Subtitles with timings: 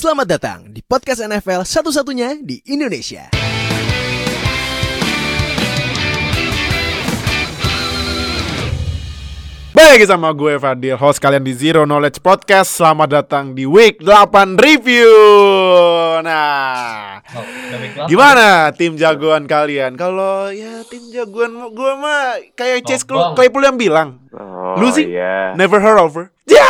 [0.00, 3.39] Selamat datang di podcast NFL satu-satunya di Indonesia.
[9.70, 12.74] Baik sama gue Fadil, host kalian di Zero Knowledge Podcast.
[12.74, 15.14] Selamat datang di Week 8 Review.
[16.20, 17.46] Nah, Oh,
[18.04, 19.94] gimana tim jagoan kalian?
[19.94, 23.38] Kalau ya tim jagoan gue mah kayak Chase Sombong.
[23.38, 25.06] Claypool yang bilang, Oh, Lu sih?
[25.06, 25.54] iya.
[25.54, 26.34] never heard of her.
[26.44, 26.66] Ya!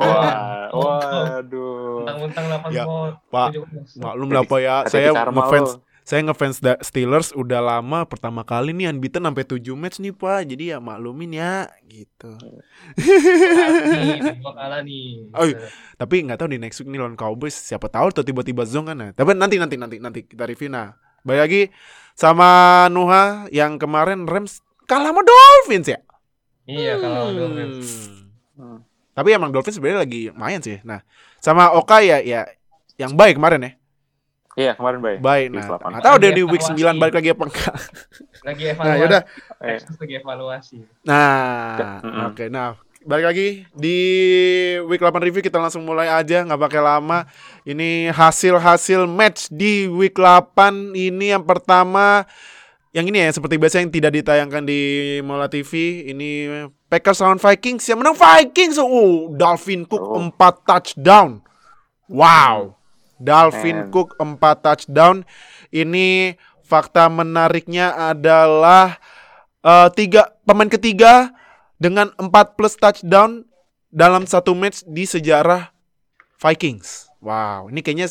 [0.00, 2.08] Wah, waduh.
[2.08, 2.84] Mentang-mentang 8 Ya.
[3.28, 3.48] Pak.
[3.52, 4.00] 17.
[4.00, 5.84] Maklum lah Pak ya, saya ngefans lo.
[6.10, 10.42] Saya ngefans da- Steelers udah lama pertama kali nih unbeaten sampai 7 match nih Pak.
[10.42, 12.34] Jadi ya maklumin ya gitu.
[12.98, 15.30] Nih, gua kalah nih.
[15.30, 15.70] Oh, iya.
[15.94, 18.98] Tapi nggak tahu di next week nih lawan Cowboys siapa tahu tuh tiba-tiba zong kan.
[18.98, 20.98] Nah, Tapi nanti nanti nanti nanti kita review nah.
[21.22, 21.62] Balik lagi
[22.18, 22.50] sama
[22.90, 26.02] Nuha yang kemarin Rams kalah sama Dolphins ya.
[26.66, 28.10] Iya, kalau Dolphins.
[28.58, 28.82] Hmm.
[29.14, 30.82] Tapi emang Dolphins sebenarnya lagi main sih.
[30.82, 31.06] Nah,
[31.38, 32.50] sama Oka ya ya
[32.98, 33.72] yang baik kemarin ya.
[34.60, 35.18] Iya, kemarin baik.
[35.24, 35.46] Baik.
[35.50, 35.88] Nah, 8.
[35.88, 36.84] nggak tahu deh di week Evaluasi.
[36.84, 37.74] 9 balik lagi apa enggak.
[38.40, 39.00] Lagi Nah, evaluasi.
[39.00, 39.22] yaudah.
[39.58, 40.76] Eh, Texas lagi evaluasi.
[41.02, 42.44] Nah, oke.
[42.46, 42.68] Nah,
[43.00, 43.98] balik lagi di
[44.84, 47.24] week 8 review kita langsung mulai aja nggak pakai lama.
[47.64, 52.28] Ini hasil-hasil match di week 8 ini yang pertama
[52.90, 54.80] yang ini ya seperti biasa yang tidak ditayangkan di
[55.22, 55.70] Mola TV
[56.10, 56.50] ini
[56.90, 58.76] Packers lawan Vikings yang menang Vikings.
[58.76, 60.18] Oh, Dalvin Cook Oh.
[60.18, 61.38] 4 touchdown.
[62.10, 62.79] Wow.
[63.20, 63.90] Dalvin Man.
[63.92, 65.22] Cook 4 touchdown.
[65.68, 66.34] Ini
[66.64, 68.96] fakta menariknya adalah
[69.60, 71.30] eh, tiga pemain ketiga
[71.76, 73.44] dengan 4 plus touchdown
[73.92, 75.70] dalam satu match di sejarah
[76.40, 77.12] Vikings.
[77.20, 78.08] Wow, ini kayaknya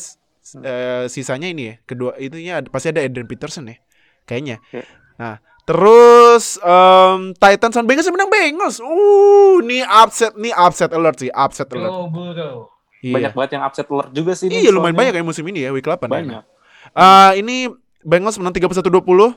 [0.62, 1.74] eh, sisanya ini ya.
[1.82, 3.76] Kedua itunya ada- pasti ada Adrian Peterson ya.
[4.22, 4.62] Kayaknya.
[4.62, 4.86] Oke.
[5.18, 8.78] Nah, terus em, Titans dan Bengals yang menang Bengals.
[8.78, 11.90] Uh, ini upset nih upset alert sih, upset alert.
[12.08, 12.69] Burrow.
[13.00, 13.14] Iya.
[13.16, 14.46] Banyak banget yang upset alert juga sih.
[14.46, 14.98] Iya, lumayan soalnya.
[15.00, 16.08] banyak ya musim ini ya week 8 ya.
[16.08, 16.42] Banyak.
[16.90, 17.56] Eh, ini
[18.00, 19.36] Bengals menang 31-20.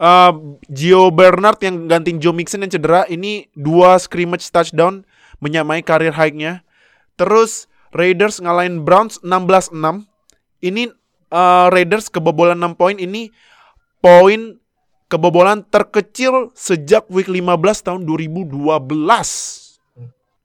[0.00, 0.32] Eh,
[0.70, 5.06] Gio Bernard yang gantiin Joe Mixon yang cedera ini dua scrimmage touchdown
[5.38, 6.66] menyamai karir high-nya.
[7.14, 10.06] Terus Raiders ngalahin Browns 16-6.
[10.60, 10.90] Ini
[11.30, 13.30] eh, Raiders kebobolan 6 poin ini
[14.00, 14.56] poin
[15.06, 17.50] kebobolan terkecil sejak week 15
[17.82, 18.80] tahun 2012.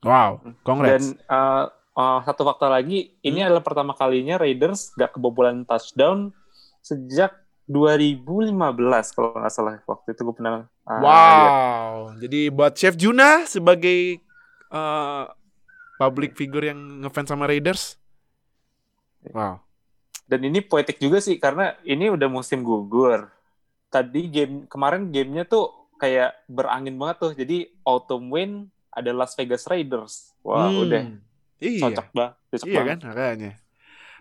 [0.05, 1.17] Wow, Dan congrats.
[1.25, 3.47] uh, uh, satu faktor lagi, ini Hmm.
[3.49, 6.31] adalah pertama kalinya Raiders gak kebobolan touchdown
[6.79, 7.33] sejak
[7.65, 8.53] 2015
[9.09, 11.01] kalau nggak salah waktu itu gue pernah uh, lihat.
[11.01, 11.93] Wow.
[12.21, 14.21] Jadi buat Chef Juna sebagai
[14.69, 15.25] uh,
[15.97, 17.97] public figure yang ngefans sama Raiders.
[19.33, 19.65] Wow.
[20.25, 23.29] Dan ini poetik juga sih karena ini udah musim gugur.
[23.89, 27.31] Tadi game kemarin gamenya tuh kayak berangin banget tuh.
[27.33, 28.51] Jadi autumn win
[28.93, 30.33] ada Las Vegas Raiders.
[30.45, 30.85] Wah Hmm.
[30.85, 31.01] udah
[31.59, 31.81] Iya.
[31.87, 32.33] cocok banget.
[32.51, 32.89] Cocok Iya banget.
[32.89, 33.51] kan makanya.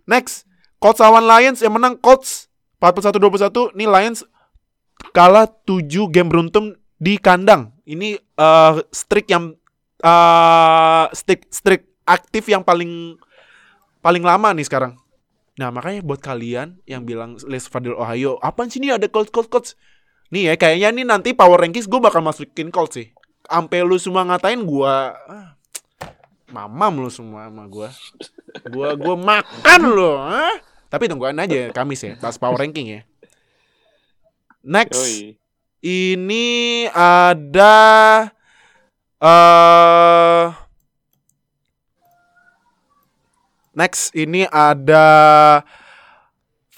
[0.05, 0.35] Next,
[0.79, 3.73] Colts lawan Lions yang menang Colts 41-21.
[3.73, 4.21] Nih Lions
[5.17, 7.73] kalah 7 game beruntun di kandang.
[7.85, 9.57] Ini uh, streak yang
[10.01, 13.17] uh, streak streak aktif yang paling
[14.05, 15.01] paling lama nih sekarang.
[15.55, 19.49] Nah, makanya buat kalian yang bilang Les Fadil Ohio, apaan sih ini ada Colts Colts
[19.49, 19.71] Colts?
[20.35, 23.09] Nih ya, kayaknya nih nanti power rankings gue bakal masukin Colts sih.
[23.47, 25.55] Sampai lu semua ngatain gua ah,
[26.55, 27.91] mamam lu semua sama gua.
[28.71, 30.55] Gua gua makan lu, ah.
[30.87, 33.01] Tapi tungguin aja Kamis ya, pas power ranking ya.
[34.63, 35.35] Next, Yoi.
[35.83, 37.75] ini ada
[39.19, 40.47] eh
[43.75, 45.07] Next ini ada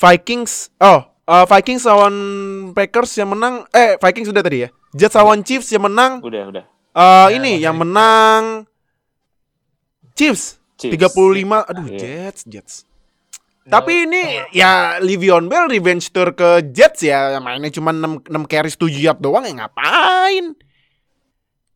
[0.01, 0.73] Vikings.
[0.81, 2.17] Oh, eh, Vikings lawan
[2.73, 3.69] Packers yang menang.
[3.69, 4.69] Eh, Vikings sudah tadi ya.
[4.97, 6.25] Jets lawan Chiefs yang menang.
[6.25, 6.65] Udah udah.
[6.97, 8.65] Eh, Ya, ini yang menang
[10.17, 10.57] Chiefs.
[10.75, 10.97] Chiefs.
[11.13, 11.99] 35 aduh Iya.
[11.99, 12.75] Jets Jets
[13.67, 14.23] tapi ini
[14.53, 19.19] ya Livion Bell revenge tour ke Jets ya mainnya cuma 6, 6 carries 7 yard
[19.19, 20.55] doang ya ngapain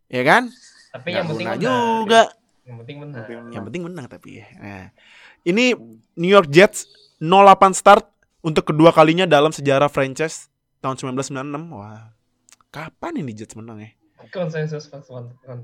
[0.07, 0.47] ya kan
[0.91, 1.59] Tapi Nggak yang penting menang.
[1.61, 2.23] juga
[2.63, 3.25] Yang penting menang.
[3.51, 4.87] yang penting menang tapi ya nah,
[5.43, 5.75] ini
[6.15, 6.87] New York Jets
[7.19, 7.27] 08
[7.73, 8.07] start
[8.41, 10.47] untuk kedua kalinya dalam sejarah franchise
[10.79, 12.15] tahun 1996 wah
[12.71, 13.91] kapan ini Jets menang ya
[14.31, 14.87] Konsensus.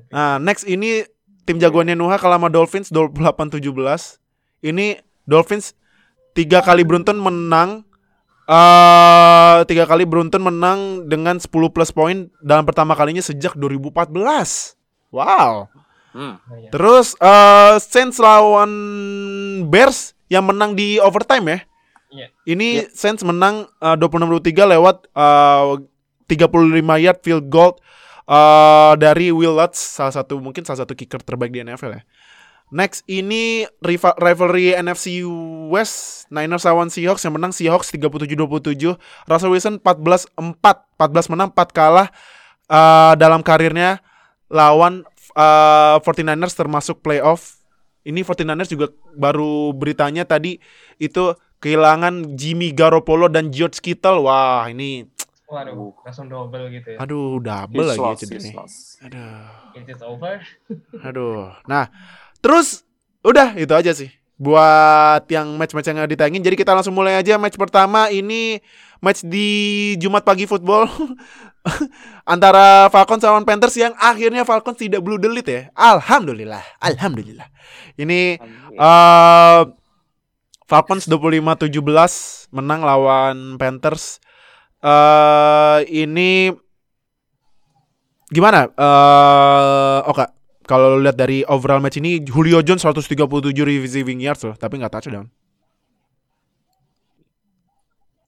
[0.09, 1.07] Nah, next ini
[1.47, 3.63] tim jagoannya Nuha kalah sama Dolphins 28-17.
[4.67, 5.79] Ini Dolphins
[6.35, 7.87] tiga kali beruntun menang
[8.47, 14.11] eh tiga kali beruntun menang dengan 10 plus poin dalam pertama kalinya sejak 2014.
[15.15, 15.71] Wow.
[16.11, 16.39] Hmm.
[16.75, 18.71] Terus eh Saints lawan
[19.71, 21.59] Bears yang menang di overtime ya.
[22.07, 22.27] Iya.
[22.47, 25.65] Ini Saints menang eh, 26-23 lewat eh,
[26.27, 27.79] 35 yard field goal
[28.27, 32.03] eh, dari Will Lutz, salah satu mungkin salah satu kicker terbaik di NFL ya.
[32.75, 35.23] Next ini rival- rivalry NFC
[35.71, 38.99] West Niners lawan Seahawks yang menang Seahawks 37-27
[39.31, 40.59] Russell Wilson 14-4
[40.99, 42.11] 14 menang 4 kalah
[42.67, 44.03] eh, dalam karirnya
[44.51, 45.07] lawan
[45.39, 47.63] eh, 49ers termasuk playoff.
[48.03, 50.59] Ini 49ers juga baru beritanya tadi
[50.99, 54.27] itu kehilangan Jimmy Garoppolo dan George Kittle.
[54.27, 55.07] Wah ini
[55.47, 56.99] Waduh, langsung double gitu ya.
[56.99, 58.55] aduh double He's lagi lost, cedera he's nih.
[59.07, 59.47] aduh
[59.79, 60.43] It is over.
[61.07, 61.55] Aduh.
[61.71, 61.87] Nah,
[62.43, 62.83] terus
[63.23, 64.11] udah itu aja sih.
[64.37, 66.43] Buat yang match-match yang ditayangin.
[66.43, 68.59] Jadi kita langsung mulai aja match pertama ini
[68.99, 70.89] match di Jumat pagi football
[72.33, 75.63] antara Falcons lawan Panthers yang akhirnya Falcons tidak blue delete ya.
[75.77, 76.65] Alhamdulillah.
[76.83, 77.47] Alhamdulillah.
[77.97, 78.41] Ini
[78.77, 79.63] eh
[80.67, 84.19] Falcons 25-17 menang lawan Panthers.
[84.87, 86.55] Eh ini
[88.31, 88.71] gimana?
[88.71, 90.25] Eh oke.
[90.67, 93.15] Kalau lu lihat dari overall match ini Julio Jones 137
[93.87, 95.31] receiving yards loh, tapi nggak touchdown.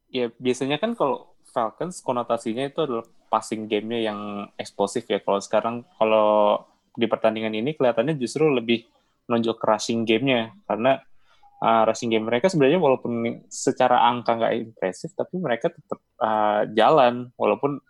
[0.08, 4.20] ya biasanya kan kalau Falcons konotasinya itu adalah passing gamenya yang
[4.56, 5.20] eksplosif ya.
[5.20, 6.64] Kalau sekarang kalau
[6.96, 8.84] di pertandingan ini kelihatannya justru lebih
[9.28, 11.00] menonjol ke rushing gamenya karena
[11.62, 17.30] uh, rushing game mereka sebenarnya walaupun secara angka nggak impresif tapi mereka tetap uh, jalan
[17.34, 17.82] walaupun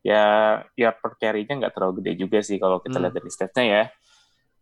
[0.00, 3.04] ya ya per carry-nya nggak terlalu gede juga sih kalau kita Hmm.
[3.08, 3.84] lihat dari stats-nya ya.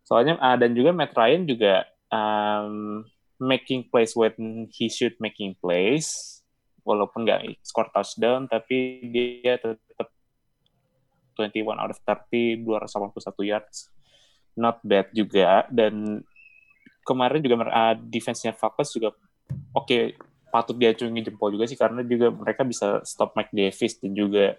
[0.02, 3.04] Soalnya uh, dan juga Matt Ryan juga um,
[3.38, 6.40] making plays when he should making plays
[6.82, 10.08] walaupun nggak score touchdown tapi dia tetap
[11.38, 13.92] 21 out of 30 281 yards
[14.58, 16.24] not bad juga dan
[17.08, 19.16] kemarin juga uh, defense-nya Falcons juga
[19.72, 24.56] oke patut diacungi jempol juga sih karena juga mereka bisa stop Mike Davis dan juga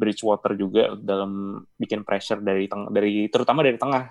[0.00, 4.08] Bridgewater juga dalam bikin pressure dari teng dari terutama dari tengah.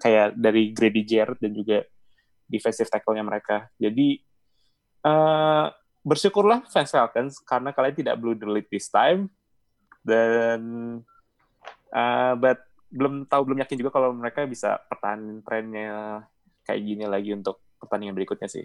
[0.00, 1.84] Kayak dari Grady Jarrett dan juga
[2.50, 3.70] defensive tackle-nya mereka.
[3.78, 4.18] Jadi
[5.06, 5.66] eh
[6.00, 9.30] bersyukurlah fans Falcons karena kalian tidak blue delete this time.
[10.02, 10.60] Dan
[11.94, 12.58] uh, but
[12.90, 16.26] belum tahu belum yakin juga kalau mereka bisa pertahanin trennya
[16.70, 18.64] kayak gini lagi untuk pertandingan berikutnya sih.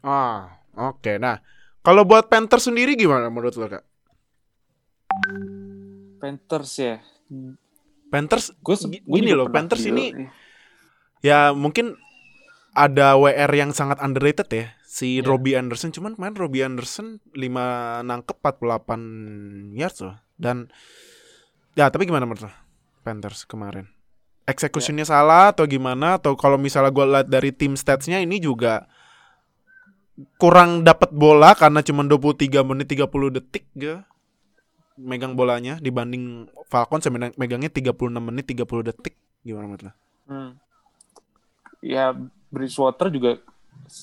[0.00, 1.20] Ah, oke.
[1.20, 1.42] Nah,
[1.84, 3.84] kalau buat Panthers sendiri gimana menurut lo, Kak?
[6.18, 6.96] Panthers ya.
[8.08, 10.16] Panthers Gue gini loh, Panthers ini
[11.20, 11.98] ya mungkin
[12.72, 15.26] ada WR yang sangat underrated ya si Iya.
[15.26, 20.70] Robbie Anderson cuman kemarin Robbie Anderson 5 nangkep 48 yards loh dan
[21.74, 22.52] ya tapi gimana menurut lo
[23.02, 23.90] Panthers kemarin
[24.48, 28.88] executionnya salah atau gimana atau kalau misalnya gue lihat dari tim statsnya ini juga
[30.40, 34.00] kurang dapat bola karena cuma 23 menit 30 detik gitu
[34.98, 39.14] megang bolanya dibanding Falcons yang megang- megangnya 36 menit 30 detik
[39.46, 39.92] gimana menurut lo?
[40.26, 40.50] Hmm.
[41.78, 42.10] Ya
[42.50, 43.38] Bridgewater juga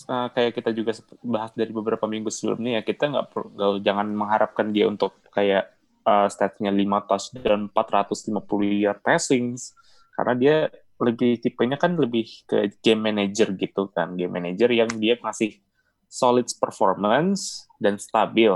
[0.07, 4.07] uh, kayak kita juga bahas dari beberapa minggu sebelumnya ya kita nggak per- nggak- jangan
[4.15, 5.75] mengharapkan dia untuk kayak
[6.07, 9.75] uh, statsnya 5 touchdown 450 yard passings
[10.15, 10.55] karena dia
[10.95, 14.15] lebih tipenya kan lebih ke game manager gitu kan.
[14.15, 15.59] Game manager yang dia ngasih
[16.07, 18.51] solid performance dan stabil.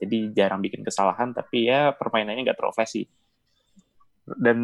[0.00, 3.10] Jadi jarang bikin kesalahan tapi ya permainannya nggak terlalu
[4.38, 4.58] dan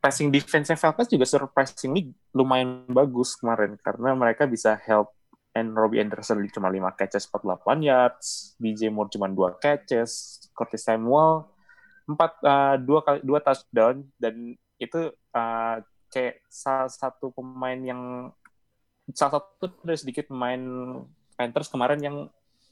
[0.00, 3.76] passing defense Falcons juga surprisingly lumayan bagus kemarin.
[3.80, 5.12] Karena mereka bisa help
[5.56, 11.48] and Robbie Anderson cuma 5 catches 48 yards, DJ Moore cuma 2 catches, Curtis Samuel
[12.06, 14.02] 4 uh, dua kali dua touchdown.
[14.18, 15.76] Dan itu uh,
[16.10, 18.32] kayak salah satu pemain yang
[19.12, 20.60] salah satu dari sedikit pemain
[21.36, 22.16] Panthers kemarin yang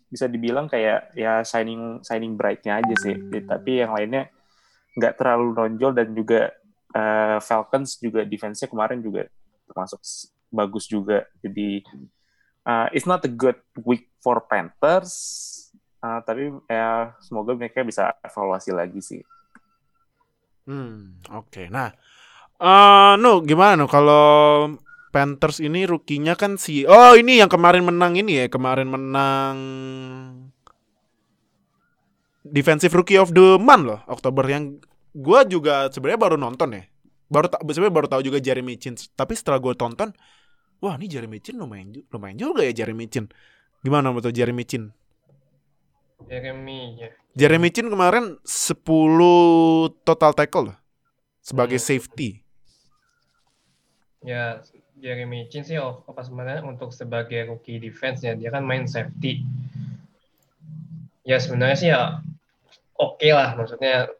[0.09, 3.15] bisa dibilang kayak ya shining shining bright-nya aja sih.
[3.45, 4.33] Tapi yang lainnya
[4.97, 6.51] nggak terlalu nonjol dan juga
[6.97, 9.29] uh, Falcons juga defense-nya kemarin juga
[9.69, 10.01] termasuk
[10.49, 11.29] bagus juga.
[11.45, 11.85] Jadi
[12.65, 15.13] uh, it's not a good week for Panthers,
[16.01, 19.21] uh, tapi ya semoga mereka bisa evaluasi lagi sih.
[20.69, 21.73] Hmm, oke.
[21.73, 21.89] Nah,
[22.61, 24.25] eh no, gimana no kalau
[25.09, 29.57] Panthers ini rukinya kan si Oh, ini yang kemarin menang ini ya, kemarin menang
[32.45, 34.77] Defensive Rookie of the Month loh, Oktober yang
[35.17, 36.85] gua juga sebenarnya baru nonton ya.
[37.33, 40.13] Baru sebenarnya baru tahu juga Jeremy Chin, tapi setelah gua tonton,
[40.85, 43.29] wah, ini Jeremy Chin lumayan lumayan juga ya Jeremy Chin.
[43.81, 44.93] Gimana menurut Jeremy Chin?
[46.27, 47.09] Jeremy ya.
[47.39, 48.75] Jeremy Chin kemarin 10
[50.03, 50.79] total tackle loh
[51.39, 51.87] sebagai Hmm.
[51.87, 52.43] safety.
[54.27, 54.59] Ya
[54.99, 59.47] Jeremy Chin sih oh, apa sebenarnya untuk sebagai rookie defense ya dia kan main safety.
[61.23, 62.19] Ya sebenarnya sih ya
[62.99, 64.11] oke lah maksudnya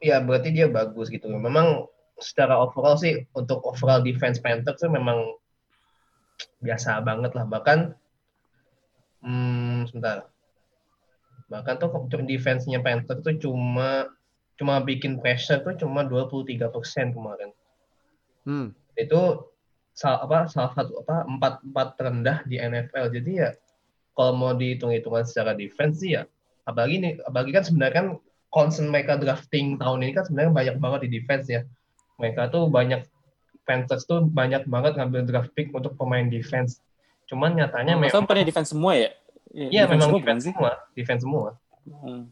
[0.00, 1.28] ya berarti dia bagus gitu.
[1.28, 1.84] Memang
[2.16, 5.36] secara overall sih untuk overall defense Panthers tuh memang
[6.64, 7.92] biasa banget lah bahkan
[9.20, 10.31] hmm, sebentar
[11.52, 11.92] bahkan tuh
[12.24, 14.08] defense-nya Panthers tuh cuma
[14.56, 17.52] cuma bikin pressure tuh cuma 23% kemarin
[18.42, 18.74] Hmm.
[18.98, 19.22] itu
[19.94, 23.50] salah apa salah satu apa empat empat terendah di NFL jadi ya
[24.18, 26.26] kalau mau dihitung-hitungan secara defense sih ya
[26.66, 28.08] apalagi nih apalagi kan sebenarnya kan
[28.50, 31.62] concern mereka drafting tahun ini kan sebenarnya banyak banget di defense ya
[32.18, 33.06] mereka tuh banyak
[33.62, 36.82] Panthers tuh banyak banget ngambil draft pick untuk pemain defense
[37.30, 39.14] cuman nyatanya Masa memang bukannya defense semua ya?
[39.52, 41.48] Iya defense memang defense semua defense semua
[41.82, 42.30] Hmm.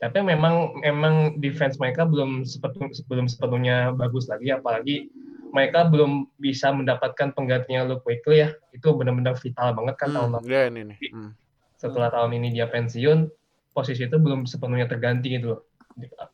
[0.00, 5.12] tapi memang memang defense mereka belum sepenuh, belum sepenuhnya bagus lagi apalagi
[5.52, 10.36] mereka belum bisa mendapatkan penggantinya Luke Kuechly ya itu benar-benar vital banget kan tahun Hmm,
[10.40, 10.98] lalu ya ini nih.
[11.12, 11.30] Hmm.
[11.76, 13.28] setelah tahun ini dia pensiun
[13.70, 15.60] posisi itu belum sepenuhnya terganti gitu loh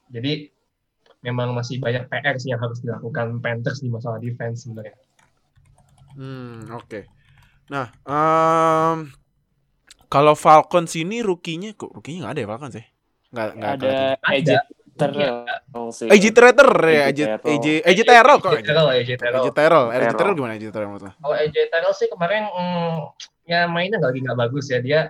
[0.09, 0.47] jadi
[1.21, 4.95] memang masih banyak PR sih yang harus dilakukan Panthers di masalah defense sebenarnya
[6.11, 7.07] Hmm, oke.
[7.67, 9.11] Nah, em,
[10.11, 12.85] kalau Falcons ini rukinya kok rukinya nggak ada ya Falcons ya?
[13.31, 14.05] Nggak nggak Ada Ada.
[14.27, 14.51] AJ
[14.99, 16.09] Terrell sih.
[16.11, 17.47] AJ Terrell ya, AJ AJ Terrell.
[17.47, 18.51] AJ AJ Terrell kok.
[18.53, 20.35] AJ Terrell AJ Terrell AJ Terrell, AJ Terrell.
[20.37, 21.13] Gimana AJ Terrell menurut lo?
[21.23, 22.97] kalau AJ Terrell sih kemarin mm,
[23.47, 25.01] ya mainnya nggak lagi nggak bagus ya dia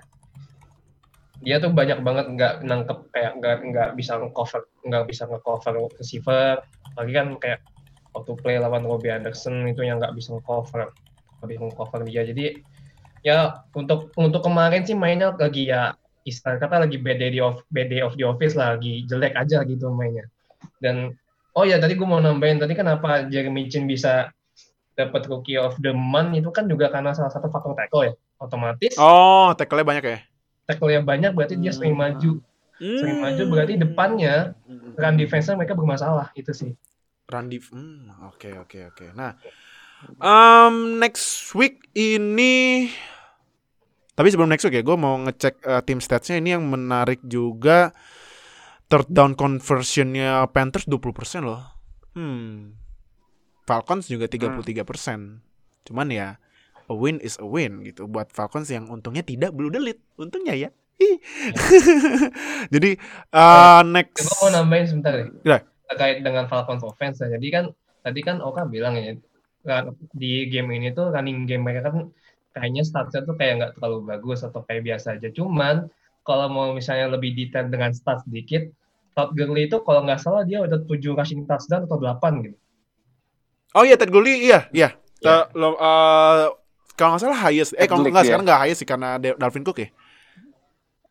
[1.40, 6.60] dia tuh banyak banget nggak nangkep kayak nggak nggak bisa ngecover nggak bisa ngecover receiver
[7.00, 7.60] lagi kan kayak
[8.12, 10.92] waktu play lawan Robbie Anderson itu yang nggak bisa ngecover
[11.40, 12.60] nggak bisa ngecover dia jadi
[13.20, 15.92] ya untuk untuk kemarin sih mainnya lagi ya
[16.24, 19.64] istilah kata lagi bad day of bad day of the office lah, lagi jelek aja
[19.64, 20.28] gitu mainnya
[20.80, 21.16] dan
[21.56, 24.32] oh ya tadi gue mau nambahin tadi kenapa Jeremy Chin bisa
[24.96, 28.96] dapat rookie of the month itu kan juga karena salah satu faktor tackle ya otomatis
[29.00, 30.18] Oh, tackle-nya banyak ya?
[30.68, 32.04] tackle-nya banyak berarti dia sering Hmm.
[32.04, 32.32] maju
[32.80, 34.96] sering maju berarti depannya Hmm.
[34.96, 36.72] run defense mereka bermasalah itu sih
[37.30, 39.06] Randy, hmm, oke oke oke.
[39.14, 39.38] Nah,
[40.18, 42.88] um, next week ini,
[44.14, 47.92] tapi sebelum next week ya, gue mau ngecek uh, tim statsnya ini yang menarik juga.
[48.90, 51.62] Third down conversionnya Panthers 20% loh.
[52.18, 52.74] Hmm.
[53.62, 54.82] Falcons juga 33%.
[55.86, 56.42] Cuman ya,
[56.84, 58.10] a win is a win gitu.
[58.10, 60.02] Buat Falcons yang untungnya tidak blue delete.
[60.18, 60.74] Untungnya ya.
[62.74, 62.90] Jadi
[63.32, 64.26] uh, next.
[64.26, 65.64] gue mau nambahin sebentar deh Ya.
[65.88, 67.34] terkait dengan Falcons offense ya.
[67.34, 67.64] jadi kan
[68.04, 69.16] tadi kan Oka bilang ya
[70.16, 72.08] di game ini tuh running game mereka kan
[72.56, 75.86] kayaknya statsnya tuh kayak nggak terlalu bagus atau kayak biasa aja cuman
[76.24, 78.66] kalau mau misalnya lebih detail dengan stats sedikit
[79.12, 82.56] Todd Gurley itu kalau nggak salah dia udah 7 rushing touchdown atau 8 gitu
[83.70, 84.98] Oh iya Ted Gurley iya iya.
[85.22, 85.46] Iya.
[85.46, 86.44] Te- lo- eh,
[86.98, 87.72] kalau nggak salah highest.
[87.78, 88.28] Eh kalau nggak iya.
[88.34, 89.88] sekarang nggak highest sih karena Dalvin Cook ya.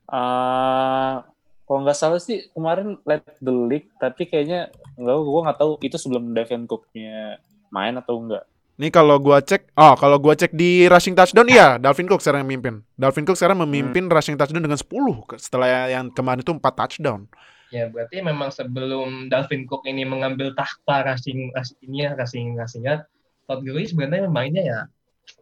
[0.10, 1.15] Eh,
[1.63, 5.98] kalau nggak salah sih kemarin let the league, tapi kayaknya nggak, gue nggak tahu itu
[6.01, 7.38] sebelum Devin Cook-nya
[7.69, 8.43] main atau enggak.
[8.79, 12.47] Nih kalau gua cek, oh kalau gua cek di rushing touchdown iya Dalvin Cook sekarang
[12.47, 12.75] yang memimpin.
[12.95, 14.88] Dalvin Cook sekarang memimpin rushing touchdown dengan 10
[15.27, 17.27] ke- setelah yang kemarin itu 4 touchdown.
[17.69, 23.03] Ya, berarti memang sebelum Dalvin Cook ini mengambil tahta rushing rushing ini ya, rushing rushingnya,
[23.45, 24.79] Todd Gurley sebenarnya mainnya ya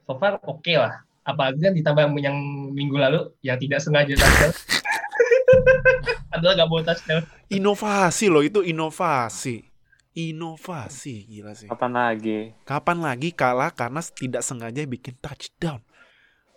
[0.03, 1.05] so far oke lah.
[1.21, 2.39] Apalagi kan ditambah yang
[2.73, 4.51] minggu lalu yang tidak sengaja touchdown.
[6.33, 7.21] Adalah nggak bawa touchdown.
[7.53, 9.76] Inovasi loh itu inovasi.
[10.17, 11.69] Inovasi gila sih.
[11.69, 12.49] Kapan lagi?
[12.65, 15.85] Kapan lagi kalah karena tidak sengaja bikin touchdown.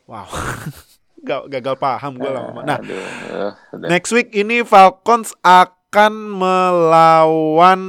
[0.08, 0.24] Wow.
[1.28, 2.64] Gak, gagal paham gue lama.
[2.64, 3.88] Nah, Aduh, eh, udah.
[3.92, 7.82] Next week ini Falcons akan melawan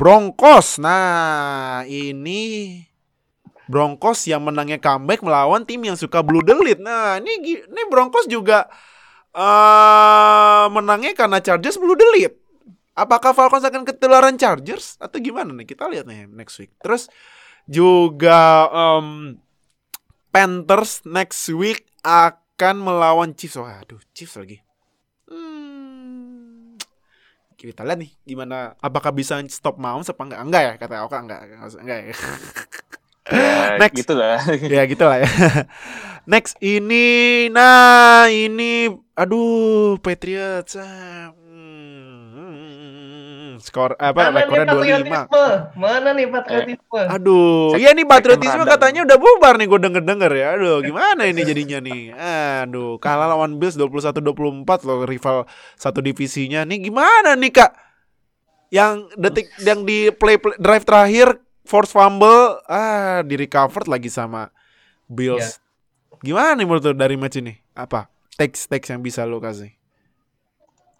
[0.00, 0.80] Broncos.
[0.80, 2.80] Nah, ini
[3.68, 6.80] Broncos yang menangnya comeback melawan tim yang suka blue delete.
[6.80, 8.64] Nah, ini ini Broncos juga
[9.36, 12.37] eh menangnya karena Chargers blue delete.
[12.98, 15.70] Apakah Falcons akan ketularan Chargers atau gimana nih?
[15.70, 16.74] Kita lihat nih next week.
[16.82, 17.06] Terus
[17.70, 19.38] juga em,
[20.34, 23.54] Panthers next week akan melawan Chiefs.
[23.54, 24.58] Wah, aduh, Chiefs lagi.
[25.30, 26.74] Hmm.
[27.54, 30.40] Kita lihat nih gimana apakah bisa stop Mahomes apa enggak?
[30.42, 31.40] Enggak ya kata Oka enggak.
[31.78, 32.14] Enggak ya.
[33.28, 33.96] Ya, Next.
[33.98, 34.38] gitu lah.
[34.78, 35.30] ya gitu lah ya.
[36.26, 40.78] Next ini nah ini aduh Patriots.
[40.78, 41.37] ah, hmm,
[43.60, 44.74] skor apa Mana nih rekornya 25.
[44.74, 45.52] patriotisme?
[45.78, 47.02] Mana nih patriotisme?
[47.06, 50.46] Aduh, Cek- ya nih patriotisme katanya udah bubar nih gue denger-denger ya.
[50.58, 52.02] Aduh, gimana ini jadinya nih?
[52.66, 55.46] Aduh, kalah lawan Bills 21-24 loh rival
[55.78, 56.66] satu divisinya.
[56.66, 57.70] Nih gimana nih, Kak?
[58.68, 64.52] Yang detik yang di play, play drive terakhir force fumble ah di recovered lagi sama
[65.08, 65.62] Bills.
[66.20, 67.54] Gimana nih menurut lu dari match ini?
[67.78, 68.10] Apa?
[68.34, 69.77] Teks teks yang bisa lo kasih?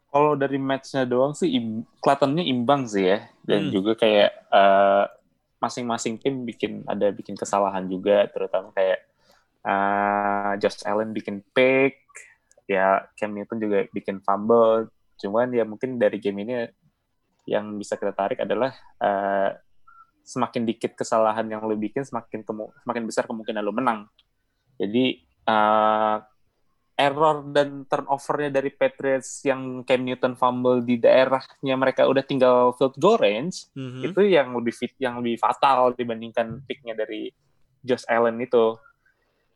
[0.09, 3.73] Kalau dari matchnya doang sih im- kelihatannya imbang sih ya, dan Hmm.
[3.77, 5.05] juga kayak eh,
[5.61, 9.05] masing-masing tim bikin ada bikin kesalahan juga, terutama kayak
[9.69, 12.01] eh, Josh Allen bikin pick,
[12.65, 14.89] ya Cam Newton juga bikin fumble.
[15.21, 16.55] Cuman ya mungkin dari game ini
[17.45, 19.51] yang bisa kita tarik adalah eh,
[20.25, 24.09] semakin dikit kesalahan yang lo bikin, semakin kemu- semakin besar kemungkinan lo menang.
[24.81, 26.17] Jadi eh,
[26.99, 32.99] error dan turnovernya dari Patriots yang Cam Newton fumble di daerahnya mereka udah tinggal field
[32.99, 34.03] goal range Mhm.
[34.03, 37.31] itu yang lebih fit yang lebih fatal dibandingkan picknya dari
[37.87, 38.75] Josh Allen itu.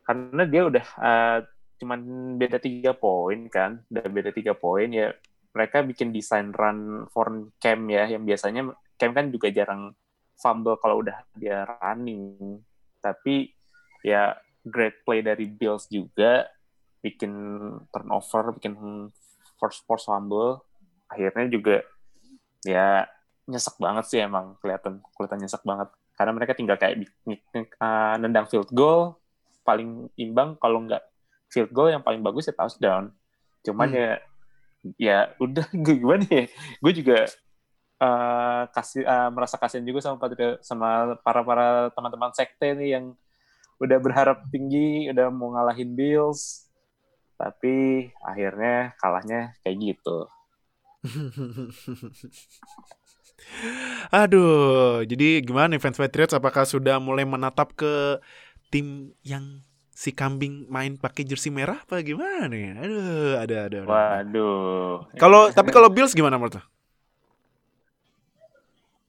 [0.06, 1.38] Karena dia udah uh,
[1.82, 2.00] cuman
[2.38, 5.10] beda tiga poin kan udah beda tiga poin ya
[5.50, 7.26] mereka bikin desain run for
[7.58, 9.90] Cam ya yang biasanya Cam kan juga jarang
[10.38, 12.62] fumble kalau udah dia running.
[13.02, 13.50] Tapi
[14.06, 16.46] ya great play dari Bills juga
[17.02, 17.32] bikin
[17.90, 18.74] turnover bikin
[19.58, 20.62] force force fumble
[21.10, 21.76] akhirnya juga
[22.64, 23.04] ya
[23.46, 25.88] nyesek banget sih emang kelihatan kelihatan nyesek banget.
[26.14, 27.02] Karena mereka tinggal kayak
[27.82, 29.18] uh, nendang field goal
[29.66, 31.02] paling imbang kalau nggak
[31.50, 33.10] field goal yang paling bagus ya touchdown.
[33.66, 33.98] Cuman Hmm.
[33.98, 34.10] ya
[34.98, 36.44] ya udah gue gimana ya?
[36.78, 37.26] Gue juga
[37.98, 40.16] uh, kasih uh, merasa kasihan juga sama
[40.62, 40.88] sama
[41.20, 43.04] para para teman-teman sekte nih yang
[43.82, 46.61] udah berharap tinggi udah mau ngalahin Bills
[47.42, 50.30] tapi akhirnya kalahnya kayak gitu
[54.14, 56.30] Aduh, jadi gimana nih fans Patriots?
[56.30, 58.22] Apakah sudah mulai menatap ke
[58.70, 62.78] tim yang si kambing main pakai jersey merah apa gimana nih?
[62.78, 63.78] Aduh, ada ada.
[63.82, 63.90] ada.
[63.90, 66.62] waduh Kalau tapi kalau Bills gimana menurut?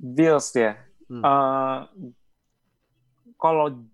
[0.02, 0.82] Bills ya.
[1.08, 1.22] Hmm.
[1.22, 1.80] Eh,
[3.38, 3.86] kalau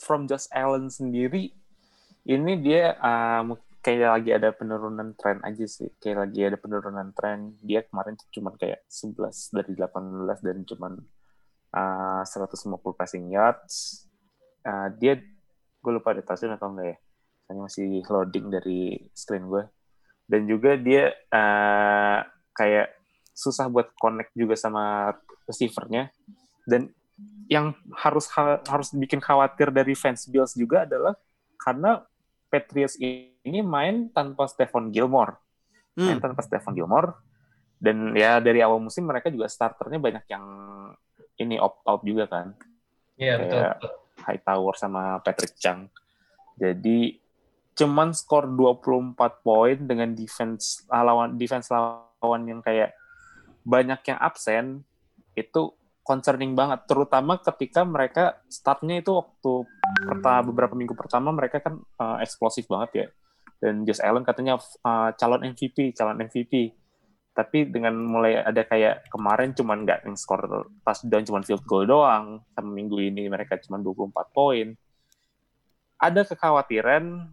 [0.00, 1.54] from Josh Allen sendiri,
[2.30, 2.94] ini dia
[3.42, 5.90] mu- kayak lagi ada penurunan tren aja sih.
[5.98, 7.58] Kayak lagi ada penurunan tren.
[7.64, 10.88] Dia kemarin cuma kayak 11 dari 18 dan cuma
[11.74, 14.06] eh, 150 passing yards.
[14.62, 15.18] Eh, dia,
[15.80, 16.96] gue lupa ada touchdown atau enggak ya.
[17.50, 19.64] Hanya masih loading dari screen gue.
[20.30, 22.18] Dan juga dia eh,
[22.54, 22.88] kayak
[23.34, 25.16] susah buat connect juga sama
[25.48, 26.12] receivernya
[26.68, 26.92] dan
[27.48, 31.16] yang harus ha- harus bikin khawatir dari fans Bills juga adalah
[31.56, 32.04] karena
[32.50, 35.38] Patriots ini main tanpa Stephon Gilmore
[35.94, 36.22] main Hmm.
[36.22, 37.14] tanpa Stephon Gilmore
[37.78, 40.44] dan ya dari awal musim mereka juga starternya banyak yang
[41.36, 42.52] ini opt out juga kan
[43.14, 43.56] Iya betul.
[43.56, 43.92] Kayak- betul.
[44.20, 45.88] Hightower sama Patrick Chung.
[46.56, 47.16] Jadi
[47.72, 52.92] cuman skor 24 poin dengan defense lawan defense lawan yang kayak
[53.60, 54.84] banyak yang absen
[55.32, 55.72] itu
[56.10, 56.90] concerning banget.
[56.90, 59.62] Terutama ketika mereka startnya itu waktu
[60.10, 63.06] pertama beberapa minggu pertama mereka kan uh, eksplosif banget ya.
[63.62, 66.74] Dan Josh Allen katanya uh, calon MVP calon MVP
[67.30, 72.42] tapi dengan mulai ada kayak kemarin cuman nggak yang skor touchdown cuman field goal doang.
[72.58, 74.74] Sama minggu ini mereka cuma 24 poin.
[76.02, 77.30] Ada kekhawatiran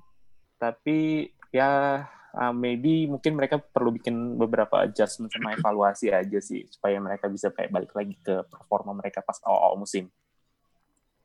[0.61, 2.05] tapi ya
[2.37, 7.49] uh, maybe mungkin mereka perlu bikin beberapa adjustment sama evaluasi aja sih supaya mereka bisa
[7.49, 10.07] kayak balik lagi ke performa mereka pas awal musim.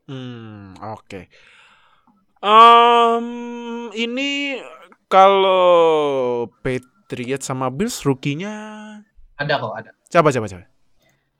[0.08, 1.30] Hmm, oke.
[2.42, 3.26] Em,
[3.94, 4.58] ini
[5.06, 8.98] kalau Patriots sama Bills rukinya
[9.38, 9.90] Ada kok ada.
[10.10, 10.66] siapa siapa siapa?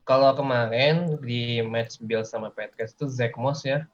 [0.02, 3.86] Kalau kemarin di match Bills sama Patriots itu Zach Moss ya.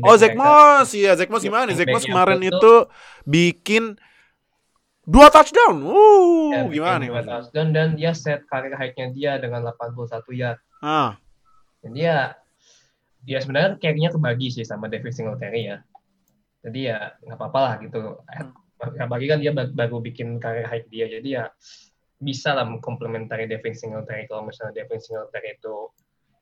[0.00, 0.32] Oh, Zach.
[0.32, 1.68] Moss, iya Zach Moss gimana?
[1.68, 1.76] nih?
[1.76, 2.74] Zach Moss kemarin itu
[3.28, 4.00] bikin
[5.08, 5.76] dua touchdown.
[5.80, 7.08] Uh, Ya, gimana nih?
[7.08, 10.60] dua touchdown dan dia set karir high-nya dia dengan 81 yard.
[10.78, 11.16] Ah,
[11.80, 12.36] Dan dia
[13.18, 15.80] dia sebenarnya carry-nya kebagi sih sama David Singletary ya.
[16.60, 18.20] Jadi ya nggak apa-apa lah gitu.
[18.94, 21.44] Ya, bagi kan dia ba- baru bikin karir high dia, jadi ya
[22.16, 25.90] bisa lah mengkomplementari Devin Singletary kalau misalnya Devin Singletary itu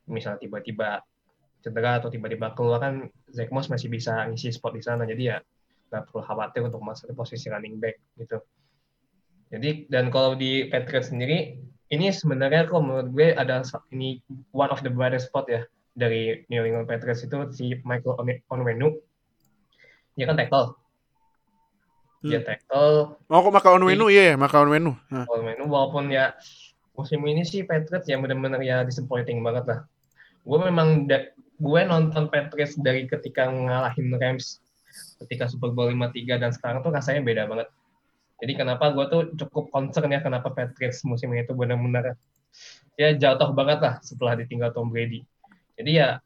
[0.05, 1.05] misalnya tiba-tiba
[1.61, 2.95] cedera atau tiba-tiba keluar kan
[3.29, 5.37] Zach Moss masih bisa ngisi spot di sana jadi ya
[5.91, 8.43] nggak perlu khawatir untuk masuk ke posisi running back gitu
[9.51, 11.63] jadi dan kalau di Patriots sendiri
[11.95, 13.63] ini sebenarnya kalau menurut gue ada
[13.95, 14.19] ini
[14.51, 15.63] one of the brightest spot ya
[15.95, 18.19] dari New England Patriots itu si Michael
[18.51, 18.99] Onwenu
[20.19, 20.75] dia kan tackle
[22.27, 22.49] dia Hmm.
[22.49, 22.93] tackle
[23.31, 24.99] oh kok maka Onwenu iya, maka Onwenu.
[25.15, 25.25] Ah.
[25.31, 26.35] Onwenu walaupun ya
[26.99, 29.81] musim ini sih Patriots ya benar-benar ya disappointing banget lah
[30.43, 31.07] gue memang
[31.57, 34.59] gue nonton Patriots dari ketika ngalahin Rams
[35.25, 37.69] ketika Super Bowl 53 dan sekarang tuh rasanya beda banget.
[38.37, 42.21] Jadi kenapa gue tuh cukup concern ya kenapa Patriots musim ini tuh benar-benar
[43.01, 45.25] ya jatuh banget lah setelah ditinggal Tom Brady.
[45.77, 46.21] Jadi ya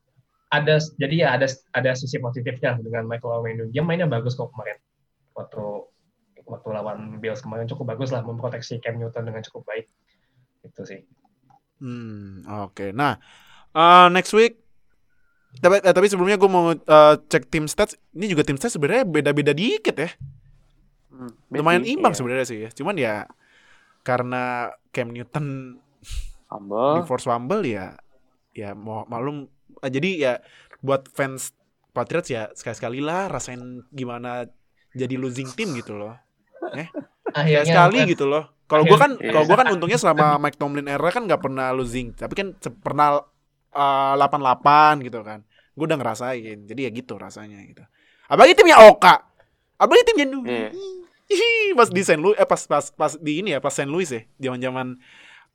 [0.50, 3.64] ada jadi ya ada ada sisi positifnya dengan Michael Onwenu.
[3.70, 4.78] Dia mainnya bagus kok kemarin
[5.38, 5.62] waktu
[6.50, 9.86] waktu lawan Bills kemarin cukup bagus lah memproteksi Cam Newton dengan cukup baik.
[10.66, 11.06] Itu sih.
[11.78, 12.90] Hmm, oke.
[12.90, 13.16] Nah,
[13.70, 14.69] eh, next week
[15.58, 17.98] tapi, eh, tapi sebelumnya gue mau eh, cek tim stats.
[18.14, 20.10] Ini juga tim stats sebenarnya beda-beda dikit ya.
[21.10, 22.18] Hmm, Lumayan imbang iya.
[22.22, 22.70] sebenarnya sih ya.
[22.70, 23.26] Cuman ya
[24.06, 26.08] karena Cam Newton di
[26.50, 27.06] Fumble.
[27.06, 27.94] force fumble ya
[28.50, 29.46] ya mau malum
[29.82, 30.32] eh, jadi ya
[30.82, 31.54] buat fans
[31.94, 34.46] Patriots ya sekali-sekali lah rasain gimana
[34.94, 36.14] jadi losing team gitu loh.
[36.58, 36.90] Akhirnya
[37.30, 38.44] Kayak sekali bukan- gitu loh.
[38.70, 42.14] Kalau gue kan, kalau gue kan untungnya selama Mike Tomlin era kan nggak pernah losing,
[42.14, 43.18] tapi kan pernah
[43.74, 45.42] uh, 88 gitu kan.
[45.74, 47.82] Gue udah ngerasain, jadi ya gitu rasanya gitu.
[48.26, 49.26] Apalagi timnya Oka,
[49.78, 50.44] apalagi timnya Nu.
[50.46, 50.70] Iya.
[51.30, 52.18] Hihi, pas di St.
[52.18, 53.86] Louis, eh pas pas pas di ini ya, pas St.
[53.86, 54.98] Louis ya, zaman-zaman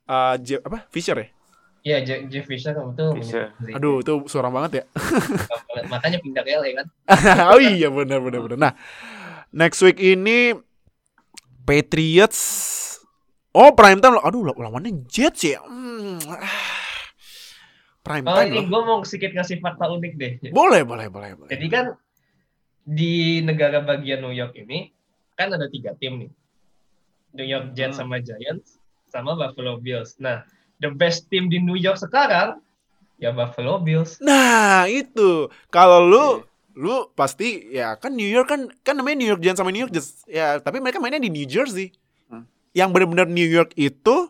[0.07, 1.27] uh, Je- apa Fisher ya.
[1.85, 3.51] Iya, Je- Jeff Fisher kan itu Fisher.
[3.75, 4.83] Aduh, itu suram banget ya.
[5.93, 6.85] makanya pindah ke LA kan.
[7.53, 8.57] oh iya benar benar benar.
[8.57, 8.73] Nah,
[9.51, 10.55] next week ini
[11.67, 12.73] Patriots
[13.55, 14.19] Oh, prime time.
[14.19, 15.63] Aduh, lawannya Jets ya.
[15.63, 16.19] Hmm.
[18.05, 20.31] Prime Oh time ini gue mau sedikit ngasih fakta unik deh.
[20.53, 21.49] Boleh, boleh, boleh, boleh.
[21.49, 21.85] Jadi kan
[22.85, 24.93] di negara bagian New York ini
[25.33, 26.31] kan ada tiga tim nih.
[27.33, 28.07] New York Jets Hmm.
[28.07, 28.77] sama Giants
[29.09, 30.15] sama Buffalo Bills.
[30.17, 30.45] Nah,
[30.77, 32.61] the best team di New York sekarang
[33.17, 34.21] ya Buffalo Bills.
[34.21, 35.49] Nah, itu.
[35.67, 36.53] Kalau lu Iya.
[36.75, 39.91] lu pasti ya kan New York kan kan namanya New York Giants sama New York
[39.91, 40.21] Jets.
[40.29, 41.89] Ya, tapi mereka mainnya di New Jersey.
[42.29, 42.45] Hmm.
[42.71, 44.29] Yang benar-benar New York itu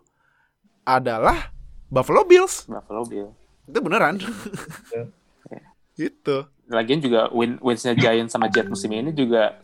[0.81, 1.51] adalah
[1.85, 2.63] Buffalo Bills.
[2.65, 3.29] Buffalo Bill.
[3.65, 4.21] Itu beneran.
[5.99, 6.37] gitu.
[6.65, 9.57] Lagian juga win winsnya Giants sama Jet musim ini juga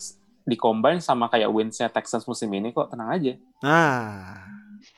[0.46, 3.34] dicombine sama kayak winsnya Texans musim ini kok tenang aja.
[3.62, 4.42] Nah.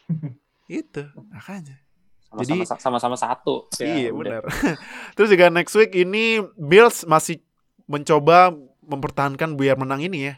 [0.69, 1.79] itu makanya.
[2.33, 3.69] Sama-sama Jadi- sama-sama satu.
[3.77, 4.41] iya Ya, udah.
[4.41, 4.43] benar.
[5.15, 7.39] Terus juga next week ini Bills masih
[7.85, 10.35] mencoba mempertahankan biar menang ini ya.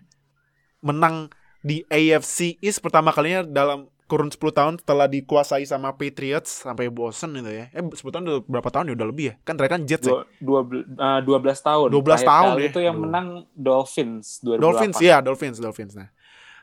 [0.84, 1.32] Menang
[1.66, 7.34] di AFC East pertama kalinya dalam kurun 10 tahun setelah dikuasai sama Patriots sampai bosen
[7.42, 7.66] itu ya.
[7.74, 9.34] Eh 10 tahun udah berapa tahun ya udah lebih ya?
[9.42, 10.14] Kan mereka kan Jets ya.
[10.14, 11.88] Dua, dua, bel- eh, 12 tahun.
[11.90, 12.70] 12 Terakhir tahun ya.
[12.70, 13.04] Itu yang Aduh.
[13.10, 14.62] menang Dolphins 2008.
[14.62, 15.94] Dolphins ya, Dolphins, Dolphins.
[15.98, 16.10] Nah.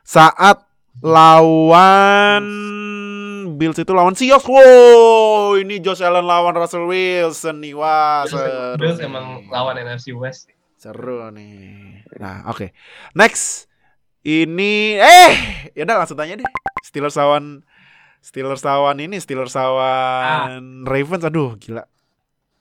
[0.07, 0.59] Saat
[1.03, 2.45] lawan
[3.59, 4.47] Bills itu lawan Seahawks.
[4.47, 7.75] Wow, ini Josh Allen lawan Russell Wilson nih.
[7.75, 8.79] Wah, seru.
[8.79, 10.47] Bills emang lawan NFC West.
[10.79, 12.07] Seru nih.
[12.19, 12.71] Nah, oke.
[13.15, 13.72] Next.
[14.23, 15.33] Ini eh
[15.75, 16.47] ya udah langsung tanya deh.
[16.87, 17.67] Steelers lawan
[18.23, 21.27] Steelers lawan ini Steelers lawan Ravens.
[21.27, 21.83] Aduh, gila.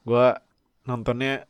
[0.01, 0.33] Gua
[0.89, 1.45] nontonnya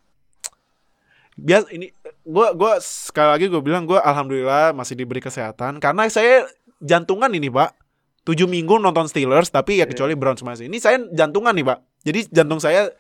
[1.39, 1.95] bias ini
[2.27, 6.43] gua gua sekali lagi gue bilang gua alhamdulillah masih diberi kesehatan karena saya
[6.83, 7.79] jantungan ini, Pak.
[8.21, 9.95] 7 minggu nonton Steelers tapi ya Iya.
[9.95, 10.69] kecuali Browns masih.
[10.69, 11.79] Ini saya jantungan nih, Pak.
[12.05, 12.91] Jadi jantung saya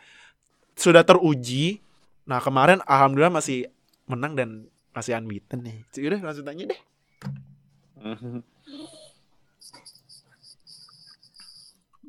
[0.73, 1.77] sudah teruji.
[2.25, 3.69] Nah, kemarin alhamdulillah masih
[4.09, 4.49] menang dan
[4.95, 5.85] masih unbeaten nih.
[5.93, 6.81] Udah langsung tanya deh.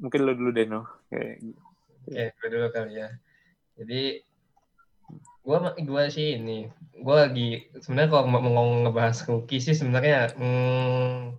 [0.03, 0.81] Mungkin lu dulu Deno.
[1.09, 1.39] Kayak
[2.11, 3.09] Ya, gue dulu kali ya.
[3.79, 4.27] Jadi
[5.47, 6.67] gua gua sih ini,
[6.99, 11.39] gua lagi sebenarnya kalau mau mau ngebahas rookie sih sebenarnya hmm,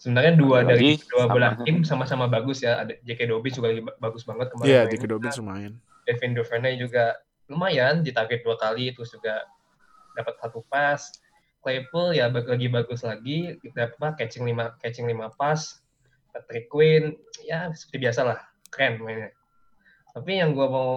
[0.00, 1.34] sebenarnya dua Lagi dari dua sama.
[1.36, 2.80] belah tim sama-sama bagus ya.
[2.80, 3.28] Ada J.K.
[3.28, 4.68] Dobbins juga lagi ba- bagus banget kemarin.
[4.72, 4.92] Iya, mainnya.
[4.96, 5.04] J.K.
[5.12, 5.72] Dobbins lumayan.
[6.02, 7.04] Devin Duvernay juga
[7.46, 9.44] lumayan ditarget dua kali terus juga
[10.16, 11.21] dapat satu pass.
[11.62, 15.80] Claypool ya lagi bagus lagi dapat apa catching lima catching lima pass.
[16.32, 18.38] Patrick Quinn ya seperti biasa lah
[18.72, 19.30] keren mainnya.
[20.12, 20.90] Tapi yang gua mau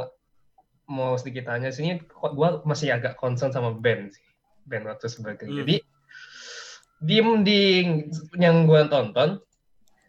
[0.85, 4.25] mau sedikit tanya sini gua masih agak concern sama Ben sih.
[4.65, 5.47] Ben Roethlisberger.
[5.47, 5.57] Hmm.
[5.61, 5.75] Jadi
[7.03, 7.61] di di
[8.39, 9.37] yang gua tonton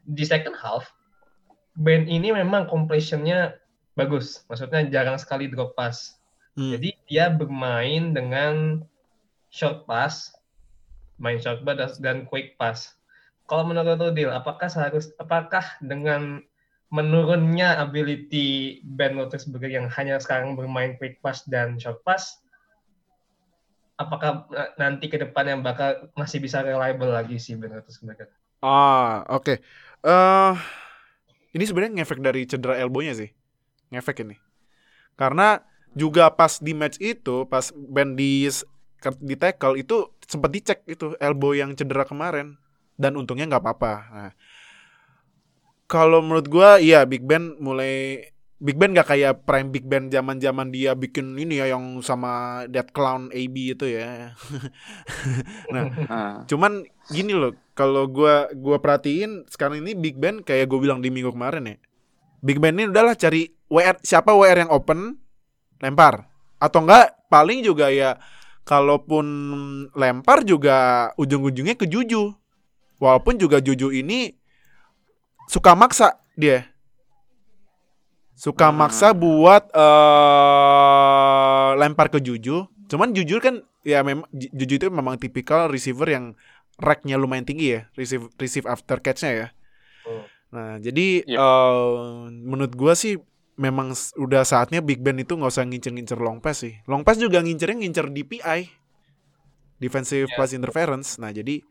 [0.07, 0.97] di second half
[1.77, 3.61] Ben ini memang completion-nya
[4.01, 4.49] bagus.
[4.49, 6.16] Maksudnya jarang sekali drop pass.
[6.57, 6.73] Hmm.
[6.73, 8.81] Jadi dia bermain dengan
[9.53, 10.33] short pass,
[11.16, 12.96] main pass dan, quick pass.
[13.46, 16.42] Kalau menurut lo, Dil, apakah seharus apakah dengan
[16.90, 22.42] menurunnya ability Ben Roethlisberger yang hanya sekarang bermain quick pass dan short pass,
[23.98, 28.31] apakah na- nanti ke depannya bakal masih bisa reliable lagi si Ben Roethlisberger?
[28.62, 29.61] Ah, oke.
[30.07, 30.55] Eh
[31.57, 33.31] ini sebenarnya ngefek dari cedera elbownya sih.
[33.90, 34.37] Ngefek ini.
[35.16, 35.64] Karena
[35.96, 38.44] juga pas di match itu, pas Ben di
[39.22, 42.59] di tackle itu sempat dicek itu elbow yang cedera kemarin
[42.98, 43.92] dan untungnya nggak apa-apa.
[44.11, 44.32] Nah,
[45.87, 50.72] kalau menurut gua iya Big Ben mulai Big Ben nggak kayak prime Big Ben zaman-zaman
[50.72, 54.32] dia bikin ini ya yang sama Dead Clown AB itu ya.
[55.74, 55.85] nah,
[56.48, 61.12] Cuman gini loh, kalau gua gua perhatiin sekarang ini Big Ben kayak gue bilang di
[61.12, 61.76] minggu kemarin ya.
[62.40, 65.20] Big Ben ini udahlah cari WR siapa WR yang open
[65.85, 66.24] lempar
[66.56, 68.16] atau enggak paling juga ya
[68.66, 69.24] kalaupun
[69.94, 72.35] lempar juga ujung-ujungnya ke Juju.
[72.98, 74.35] Walaupun juga Juju ini
[75.46, 76.66] suka maksa dia.
[78.37, 78.76] Suka Hmm.
[78.85, 82.66] maksa buat eh lempar ke Juju.
[82.90, 86.35] Cuman jujur kan ya memang Ju- Juju itu memang tipikal receiver yang
[86.76, 89.48] racknya lumayan tinggi ya, receive receive after catch-nya ya.
[90.05, 90.24] Hmm.
[90.52, 91.38] Nah, jadi Iya.
[91.38, 92.12] eh,
[92.44, 93.16] menurut gua sih
[93.57, 96.77] memang udah saatnya Big Ben itu nggak usah ngincer-ngincer long pass sih.
[96.85, 98.61] Long pass juga ngincernya ngincer DPI,
[99.81, 100.37] defensive Iya.
[100.37, 101.16] pass interference.
[101.16, 101.64] Nah, jadi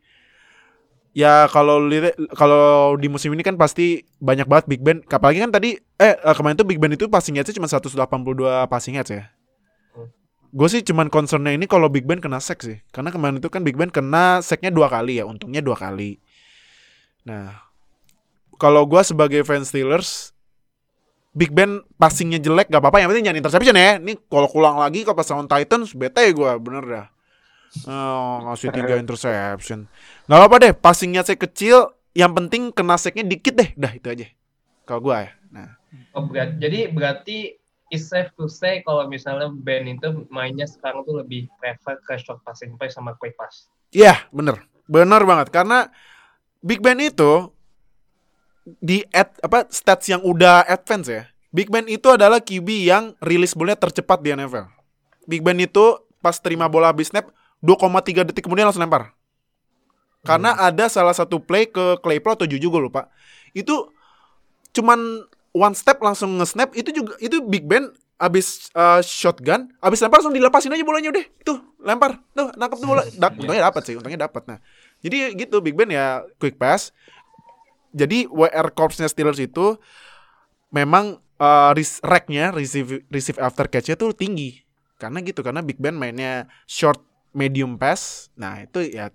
[1.16, 1.80] ya kalau
[2.36, 5.00] kalau di musim ini kan pasti banyak banget Big Ben.
[5.06, 7.96] Apalagi kan tadi eh eh, kemarin tuh Big Ben itu passing yards cuma 182
[8.66, 9.30] passing yards ya.
[9.94, 10.10] Hmm.
[10.52, 12.82] Gue sih cuman concernnya ini kalau Big Ben kena sack sih.
[12.90, 15.24] Karena kemarin itu kan Big Ben kena sacknya dua kali ya.
[15.24, 16.18] Untungnya dua kali.
[17.26, 17.58] Nah,
[18.56, 20.35] kalau gua sebagai fans Steelers
[21.36, 24.00] Big Ben passingnya jelek gak apa-apa yang penting jangan interception ya.
[24.00, 27.06] Ini kalau kulang lagi kalau pas lawan Titans bete gua bener dah.
[27.84, 29.84] Oh, ngasih tiga interception.
[30.24, 33.68] Gak apa-apa deh, passingnya saya kecil, yang penting kena sacknya dikit deh.
[33.76, 34.26] Dah itu aja.
[34.88, 35.30] Kalau gua ya.
[35.52, 35.68] Nah,
[36.12, 37.56] Oh, berat- jadi berarti
[37.88, 42.40] is safe to say kalau misalnya Ben itu mainnya sekarang tuh lebih prefer ke short
[42.42, 43.70] passing play sama quick pass.
[43.94, 45.86] iya bener, bener banget karena
[46.58, 47.54] Big Ben itu
[48.66, 51.22] di at, apa stats yang udah advance ya.
[51.54, 54.66] Big Ben itu adalah QB yang rilis bolanya tercepat di NFL.
[55.24, 57.30] Big Ben itu pas terima bola habis snap
[57.62, 59.14] 2,3 detik kemudian langsung lempar.
[60.26, 63.06] Karena ada salah satu play ke Claypool atau Juju gue lupa.
[63.54, 63.94] Itu
[64.74, 65.22] cuman
[65.54, 70.34] one step langsung nge-snap itu juga itu Big Ben abis uh, shotgun, abis lempar langsung
[70.34, 71.24] dilepasin aja bolanya udah.
[71.46, 72.18] Tuh, lempar.
[72.34, 73.02] Tuh, nangkep tuh bola.
[73.16, 74.42] Da- untungnya dapat sih, untungnya dapat.
[74.50, 74.58] Nah,
[75.00, 76.90] jadi gitu Big Ben ya quick pass.
[77.96, 79.80] Jadi WR Corps-nya Steelers itu
[80.68, 81.72] memang uh,
[82.04, 84.60] rack-nya receive receive after catch-nya tuh tinggi.
[85.00, 87.00] Karena gitu, karena Big Ben mainnya short
[87.32, 88.28] medium pass.
[88.36, 89.08] Nah, itu ya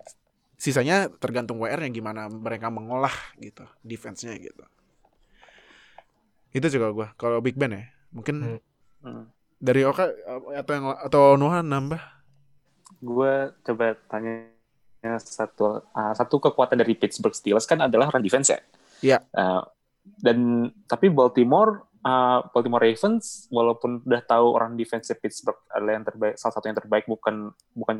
[0.58, 4.62] sisanya tergantung WR-nya gimana mereka mengolah gitu, defense-nya gitu.
[6.54, 7.84] Itu juga gua kalau Big Ben ya.
[8.12, 8.60] Mungkin Hmm.
[9.02, 9.24] Hmm.
[9.58, 12.02] dari Oka uh, atau yang atau Noah nambah.
[13.02, 14.46] Gue coba tanya
[15.18, 18.62] satu ah, satu kekuatan dari Pittsburgh Steelers kan adalah run defense ya.
[19.02, 19.18] Iya.
[19.34, 19.66] Ah,
[20.18, 26.34] dan tapi Baltimore ah, Baltimore Ravens walaupun udah tahu run defense Pittsburgh adalah yang terbaik
[26.34, 27.98] salah satu yang terbaik bukan bukan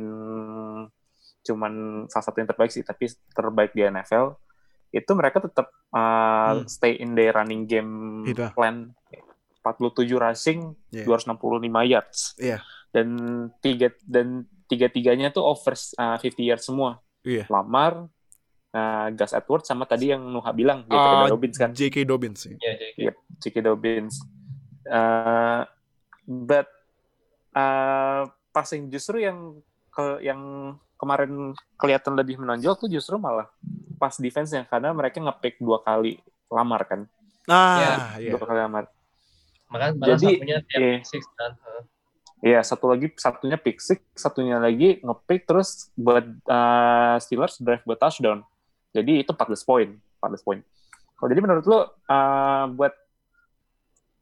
[1.43, 1.73] cuman
[2.07, 4.39] salah satu yang terbaik sih tapi terbaik di NFL
[4.93, 6.67] itu mereka tetap ah, Hmm.
[6.67, 8.47] stay in their running game Itu.
[8.55, 8.95] plan
[9.63, 10.61] 47 rushing
[10.91, 11.07] Iya.
[11.07, 11.39] 265
[11.87, 12.59] yards Iya.
[12.91, 13.09] dan
[13.59, 17.47] tiga dan tiga tiganya tuh over uh, 50 yards semua Iya.
[17.47, 18.11] Lamar
[18.75, 20.97] uh, Gus Edwards sama tadi yang Nuha bilang J.K.
[20.97, 21.97] Ah, Dobbins kan J.K.
[22.05, 22.55] Dobbins sih.
[22.59, 23.57] Ya, jadi Yep, J.K.
[23.65, 24.17] Dobbins
[24.83, 25.63] Uh,
[26.27, 26.67] but
[27.55, 29.63] uh, passing justru yang
[29.95, 33.47] ke yang kemarin kelihatan lebih menonjol tuh justru malah
[34.03, 36.19] pas defense-nya karena mereka ngepick dua kali
[36.51, 37.07] Lamar kan
[37.47, 38.35] Nah, iya.
[38.35, 38.85] dua kali Lamar
[39.73, 41.53] Makanya malah Jadi, satunya tiap six kan.
[41.57, 41.85] Heeh.
[42.43, 47.97] Iya, satu lagi satunya pick six, satunya lagi ngepick terus buat uh, Steelers drive buat
[47.97, 48.43] touchdown.
[48.93, 49.89] Jadi itu 14 poin,
[50.21, 50.59] 14 poin.
[51.17, 52.93] Kalau jadi menurut lo uh, buat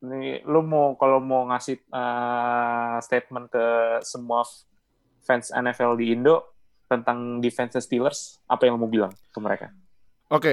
[0.00, 3.66] nih lo mau kalau mau ngasih uh, statement ke
[4.00, 4.46] semua
[5.24, 6.56] fans NFL di Indo
[6.88, 9.70] tentang defense Steelers, apa yang lo mau bilang ke mereka?
[10.32, 10.52] Oke.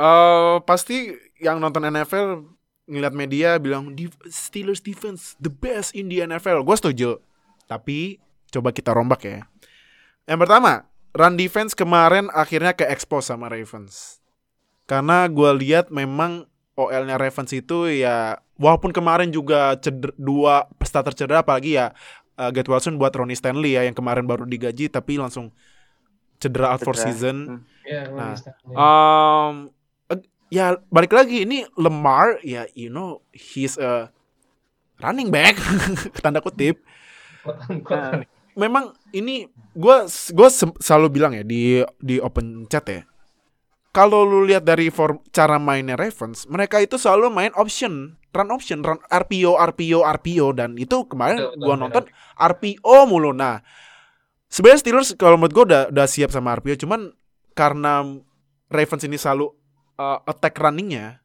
[0.00, 2.44] Eh pasti yang nonton NFL
[2.90, 6.66] ngeliat media bilang "Def- Steelers defense the best in the NFL.
[6.66, 7.22] Gue setuju.
[7.70, 8.18] Tapi
[8.50, 9.46] coba kita rombak ya.
[10.26, 14.22] Yang pertama, run defense kemarin akhirnya ke expose sama Ravens.
[14.86, 21.44] Karena gue lihat memang OL-nya Ravens itu ya walaupun kemarin juga ceder, dua starter cedera
[21.44, 21.92] apalagi ya
[22.40, 25.52] uh, Get Wilson buat Ronnie Stanley ya yang kemarin baru digaji tapi langsung
[26.40, 27.04] cedera out for Cedera.
[27.12, 27.36] season.
[27.46, 27.60] Hmm.
[27.84, 28.34] Iya, Nah.
[28.72, 29.54] Um,
[30.08, 34.08] eh, ya balik lagi ini Lemar ya you know he's a
[35.04, 35.60] running back
[36.24, 36.80] tanda kutip.
[37.44, 38.39] Quote-unquote.
[38.58, 43.02] Memang ini gua gua sem- selalu bilang ya di di open chat ya.
[43.90, 48.86] Kalau lu lihat dari form, cara mainnya Ravens, mereka itu selalu main option, run option,
[48.86, 51.82] run RPO, RPO, RPO dan itu kemarin Betul, gua betul.
[51.82, 52.04] nonton
[52.38, 53.34] RPO mulu.
[53.34, 53.58] Nah,
[54.46, 57.10] sebenarnya Steelers kalau menurut gue udah, udah siap sama RPO, cuman
[57.58, 58.06] karena
[58.70, 59.50] Ravens ini selalu
[59.98, 61.18] uh, attack runningnya,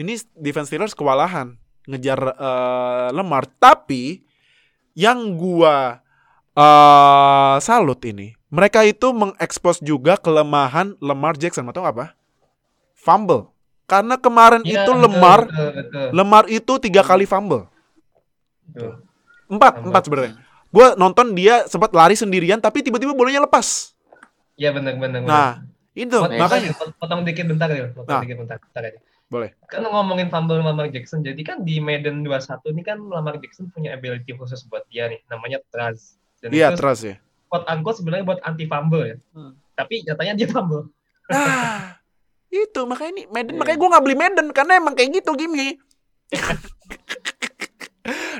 [0.00, 3.44] ini defense Steelers kewalahan ngejar uh, Lemar.
[3.60, 4.24] Tapi
[4.96, 6.03] yang gua
[6.54, 11.66] uh, salut ini, mereka itu mengekspos juga kelemahan Lemar Jackson.
[11.68, 12.14] Atau apa?
[12.96, 13.50] Fumble.
[13.84, 17.68] Karena kemarin Iya, itu betul, Lemar, betul, betul, Lemar itu tiga kali fumble.
[18.64, 19.04] betul.
[19.44, 19.88] Empat, Fumble.
[19.92, 20.34] empat sebenarnya.
[20.74, 23.94] gue nonton dia sempat lari sendirian tapi tiba-tiba bolanya lepas.
[24.58, 25.22] Iya benar benar.
[25.22, 25.52] Nah,
[25.94, 28.22] itu Pot- makanya potong, dikit bentar ya, potong Nah.
[28.26, 28.98] dikit bentar, bentar aja.
[29.30, 29.54] Boleh.
[29.70, 33.94] Kan ngomongin fumble Lamar Jackson, jadi kan di Madden 21 ini kan Lamar Jackson punya
[33.94, 36.18] ability khusus buat dia nih, namanya trust.
[36.44, 37.16] Dan iya itu trust ya.
[37.48, 39.16] quote unquote sebenarnya buat anti fumble ya.
[39.32, 39.56] Hmm.
[39.72, 40.92] Tapi nyatanya dia fumble.
[41.32, 41.96] Nah,
[42.52, 43.60] itu makanya ini Madden Iya.
[43.64, 45.80] makanya gue nggak beli Madden karena emang kayak gitu gini.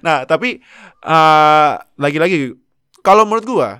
[0.05, 0.61] nah, tapi
[1.01, 2.53] eh, lagi-lagi
[3.01, 3.71] kalau menurut gua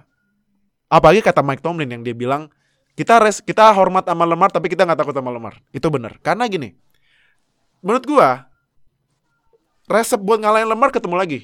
[0.89, 2.49] apalagi kata Mike Tomlin yang dia bilang
[2.95, 5.59] kita res, kita hormat sama Lemar tapi kita nggak takut sama Lemar.
[5.75, 6.17] Itu benar.
[6.23, 6.73] Karena gini.
[7.85, 8.49] Menurut gua
[9.89, 11.41] resep buat ngalahin Lemar ketemu lagi.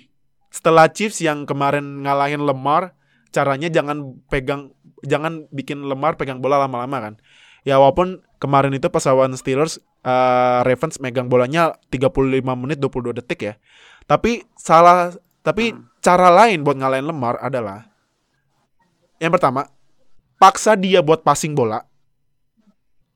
[0.50, 2.98] Setelah Chiefs yang kemarin ngalahin Lemar,
[3.30, 4.74] caranya jangan pegang
[5.06, 7.14] jangan bikin Lemar pegang bola lama-lama kan.
[7.62, 13.40] Ya walaupun kemarin itu pas lawan Steelers eh, Ravens megang bolanya 35 menit 22 detik
[13.46, 13.54] ya.
[14.10, 17.86] Tapi salah tapi cara lain buat ngalahin Lemar adalah
[19.22, 19.70] yang pertama
[20.40, 21.84] paksa dia buat passing bola.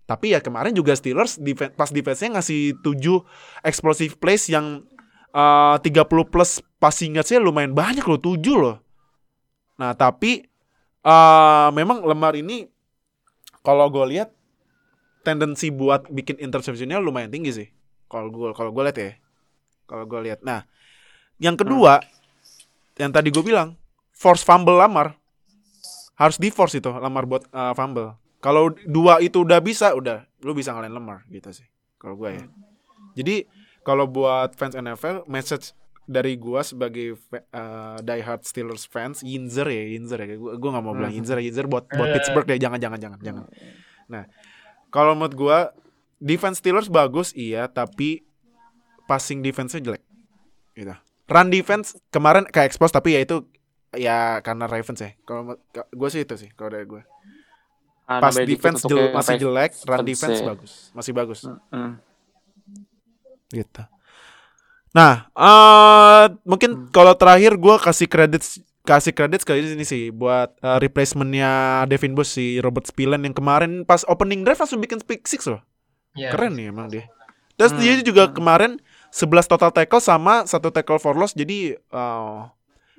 [0.05, 3.25] Tapi ya kemarin juga Steelers defen- pas defense-nya ngasih 7
[3.65, 4.85] explosive plays yang
[5.33, 8.77] eh, 30 plus passing yards-nya lumayan banyak loh, 7 loh.
[9.81, 10.45] Nah, tapi
[11.01, 12.69] eh memang Lemar ini
[13.65, 14.29] kalau gue lihat
[15.25, 17.69] tendensi buat bikin interceptionnya lumayan tinggi sih.
[18.13, 19.13] Kalau gue kalau gue lihat ya.
[19.89, 20.45] Kalau gue lihat.
[20.45, 20.69] Nah,
[21.41, 22.05] yang kedua
[23.01, 23.81] yang tadi gue bilang
[24.13, 25.17] force fumble Lamar
[26.15, 28.21] harus di force itu Lamar buat uh, fumble.
[28.45, 31.65] Kalau dua itu udah bisa, udah lu bisa ngalahin Lamar gitu sih.
[31.97, 32.45] Kalau gue ya.
[33.17, 33.49] Jadi
[33.81, 35.73] kalau buat fans NFL, message
[36.05, 37.17] dari gua sebagai
[37.51, 40.37] uh, diehard Steelers fans, Yinzer ya, Yinzer ya.
[40.37, 42.15] Gua, gua gak mau bilang Yinzer, Yinzer buat buat Eh.
[42.15, 43.45] Pittsburgh deh, jangan jangan jangan jangan.
[44.07, 44.25] Nah,
[44.89, 45.59] kalau menurut gua
[46.17, 48.23] defense Steelers bagus iya, tapi
[49.05, 50.03] passing defense-nya jelek.
[50.73, 50.93] Gitu.
[51.25, 53.45] Run defense kemarin kayak expose tapi ya itu
[53.93, 55.13] ya karena Ravens ya.
[55.23, 57.01] Kalau gue sih itu sih kalau dari gue.
[58.05, 60.47] Ah, Pas nambahin dikit defense jel- masih jelek, run defense ya.
[60.47, 61.41] bagus, masih bagus
[61.71, 61.97] Hmm.
[63.49, 63.83] gitu.
[64.95, 66.89] Nah, eh mungkin Hmm.
[66.95, 68.43] kalau terakhir gue kasih kredit
[68.85, 73.83] kasih kredit sekali ini sih buat eh, replacementnya Devin Bush si Robert Spillan yang kemarin
[73.83, 75.61] pas opening drive langsung bikin pick six loh.
[76.15, 77.11] Ya, Keren nih emang dia.
[77.59, 78.35] Terus Hmm, dia juga hmm.
[78.39, 78.73] kemarin
[79.11, 81.35] 11 total tackle sama satu tackle for loss.
[81.35, 82.41] Jadi eh,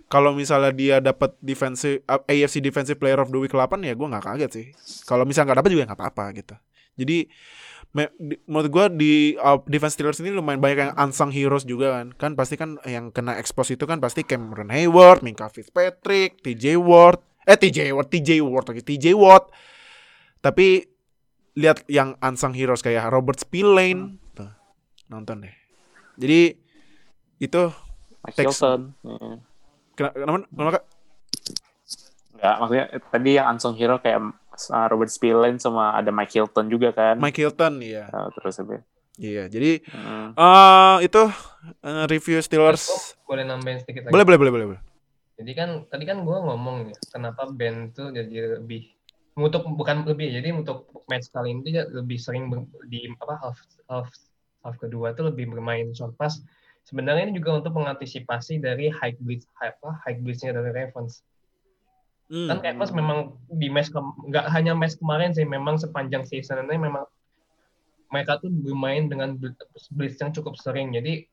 [0.06, 4.08] kalau misalnya dia dapat defensive uh, AFC Defensive Player of the Week 8 ya gue
[4.08, 4.66] nggak kaget sih.
[5.08, 6.56] Kalau misalnya nggak dapat juga nggak apa-apa gitu.
[6.96, 7.18] Jadi
[7.96, 12.08] di- menurut gue di uh, defense Steelers ini lumayan banyak yang unsung heroes juga kan.
[12.20, 17.24] Kan pasti kan yang kena expose itu kan pasti Cameron Hayward, Minka Fitzpatrick, TJ Ward,
[17.48, 19.48] eh TJ Ward, TJ Ward lagi, TJ Watt.
[20.44, 20.84] Tapi
[21.56, 24.52] lihat yang unsung heroes kayak Robert Spillane, tuh,
[25.08, 25.56] nonton deh.
[26.20, 26.52] Jadi
[27.40, 27.62] itu
[28.28, 28.92] Mike Hilton.
[29.00, 29.16] Ya.
[29.96, 30.86] kenapa, kenapa, kenapa Kak?
[32.36, 34.20] Enggak, maksudnya tadi yang unsung hero kayak
[34.58, 37.16] uh, Robert Spillane sama ada Mike Hilton juga kan.
[37.20, 38.08] Mike Hilton ya.
[38.10, 38.82] Uh, terus apa?
[39.16, 40.36] Iya, jadi Hmm.
[40.36, 41.24] eh itu
[41.88, 42.84] eh, review Steelers.
[43.24, 44.12] gua boleh nambahin sedikit lagi.
[44.12, 44.68] Boleh, boleh, boleh, boleh.
[44.76, 44.82] boleh.
[45.36, 48.88] Jadi kan tadi kan gue ngomong ya, kenapa band itu jadi lebih
[49.36, 53.60] untuk bukan lebih jadi untuk match kali ini dia lebih sering ber- di apa half
[53.92, 54.08] half
[54.64, 56.40] half kedua itu lebih bermain short pass.
[56.88, 61.20] Sebenarnya ini juga untuk mengantisipasi dari high blitz high, apa high blitznya dari Ravens.
[62.26, 62.50] Hmm.
[62.50, 67.06] Kan Ravens memang di match nggak hanya match kemarin sih, memang sepanjang season ini memang
[68.10, 69.38] mereka tuh bermain dengan
[69.94, 70.90] blitz yang cukup sering.
[70.94, 71.30] Jadi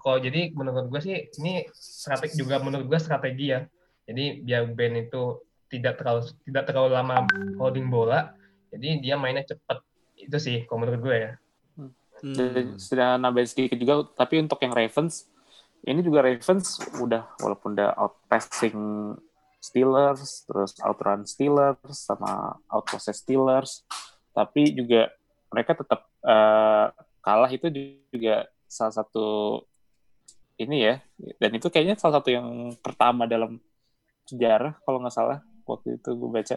[0.00, 3.66] kalau jadi menurut gue sih ini strategi juga menurut gue strategi ya.
[4.08, 7.28] Jadi biar Ben itu tidak terlalu tidak terlalu lama
[7.60, 8.32] holding bola,
[8.72, 9.84] jadi dia mainnya cepat.
[10.16, 11.32] Itu sih kalau menurut gue ya.
[11.76, 11.92] Hmm.
[12.34, 15.28] Dan sudah nambahin sedikit juga, tapi untuk yang Ravens,
[15.84, 19.14] ini juga Ravens udah walaupun udah out passing
[19.68, 23.84] Steelers, terus outrun Steelers, sama out process Steelers,
[24.32, 25.12] tapi juga
[25.52, 26.86] mereka tetap eh,
[27.20, 27.68] kalah itu
[28.08, 29.60] juga salah satu
[30.58, 30.94] ini ya,
[31.38, 33.60] dan itu kayaknya salah satu yang pertama dalam
[34.26, 36.56] sejarah kalau nggak salah waktu itu gue baca.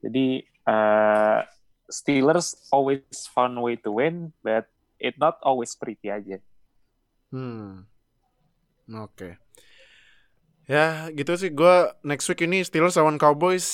[0.00, 1.40] Jadi eh,
[1.88, 4.68] Steelers always found way to win, but
[5.00, 6.36] it not always pretty aja.
[7.32, 7.88] Hmm.
[8.88, 9.47] Oke.
[10.68, 13.64] Ya, gitu sih gua next week ini Steelers lawan Cowboys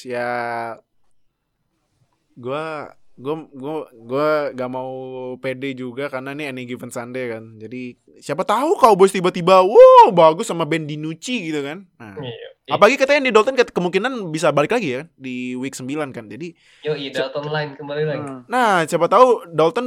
[0.00, 0.30] ya
[2.34, 4.90] gua gua gua gua gak mau
[5.38, 7.58] pede juga karena ini any given Sunday kan.
[7.58, 11.90] Jadi siapa tahu Cowboys tiba-tiba wow bagus sama Ben DiNucci gitu kan.
[11.98, 12.48] Nah, Iya.
[12.70, 16.26] apalagi katanya di Dalton ke- kemungkinan bisa balik lagi ya di week 9 kan.
[16.26, 18.22] Jadi Yo, Dalton line kembali lagi.
[18.24, 18.40] Hmm.
[18.46, 19.86] Nah, siapa tahu Dalton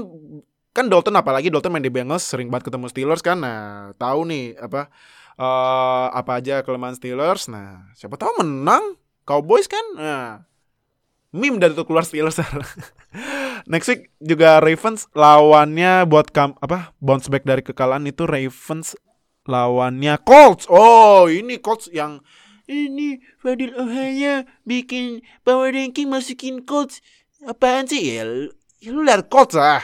[0.71, 3.39] kan Dalton apalagi Dalton main di Bengals sering banget ketemu Steelers kan.
[3.39, 3.59] Nah,
[3.95, 4.91] tahu nih apa
[5.37, 7.47] eh apa aja kelemahan Steelers.
[7.47, 8.97] Nah, siapa tahu menang.
[9.27, 9.85] Cowboys kan.
[9.99, 10.47] Nah,
[11.35, 12.41] meme dari tuh keluar Steelers.
[13.71, 18.95] Next week juga Ravens lawannya buat kam apa bounce back dari kekalahan itu Ravens
[19.47, 20.67] lawannya Colts.
[20.71, 22.23] Oh, ini Colts yang
[22.67, 26.99] ini Fadil Ohaya bikin power ranking masukin Colts.
[27.47, 28.23] Apaan sih ya?
[28.83, 29.83] Ya lu lihat Colts ah.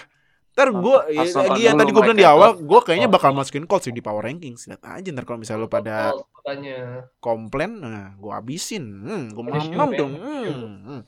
[0.54, 3.14] Ntar gue nonton lagi yang tadi gue bilang di awal, gue kayaknya Oh.
[3.18, 4.54] bakal masukin Colts sih di power ranking.
[4.54, 7.10] Lihat aja ntar kalau misalnya lu pada katanya.
[7.18, 8.86] komplain, nah gue habisin.
[8.86, 9.90] Hmm, gue man.
[9.98, 10.14] dong.
[10.14, 11.02] Hmm, hmm.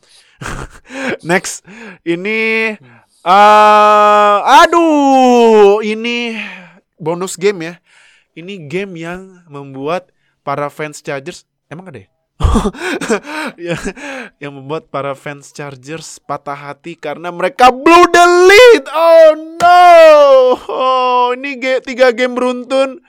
[1.30, 1.62] Next,
[2.02, 2.74] ini,
[3.22, 6.41] eh, aduh, ini
[6.98, 7.74] bonus game ya.
[8.34, 10.10] Ini game yang membuat
[10.41, 12.10] para fans Chargers, emang ada ya?
[13.55, 13.77] Ya,
[14.38, 18.83] yang membuat para fans Chargers patah hati karena mereka blew the lead.
[18.91, 19.83] Oh no!
[20.67, 22.99] Oh, ini ge- tiga game beruntun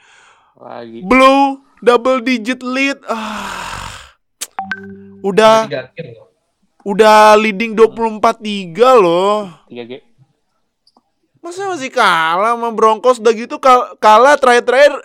[0.56, 1.02] Lagi.
[1.02, 4.16] blue double digit lead ah
[5.20, 5.68] udah
[6.86, 8.72] udah leading 24-3
[9.02, 10.00] loh 3G.
[11.42, 15.02] masa masih kalah sama Broncos udah gitu kal- kalah terakhir-terakhir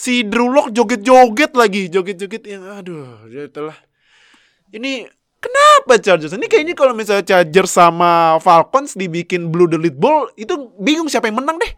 [0.00, 3.76] si Drew Lock joget-joget lagi joget-joget yang aduh ya itulah
[4.72, 5.04] ini
[5.36, 10.72] kenapa Chargers ini kayaknya kalau misalnya Chargers sama Falcons dibikin blue the lead ball itu
[10.80, 11.72] bingung siapa yang menang deh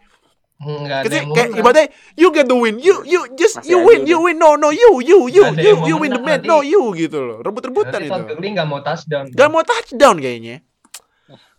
[0.63, 4.07] Enggak ada yang kayak ibaratnya you get the win, you you just Masih you win,
[4.07, 6.95] you win, no no you you you Nggak you you win the match, no you
[6.95, 8.07] gitu loh, rebut-rebutan itu.
[8.07, 9.27] Todd Gurley nggak mau touchdown.
[9.27, 10.63] Gak mau touchdown kayaknya.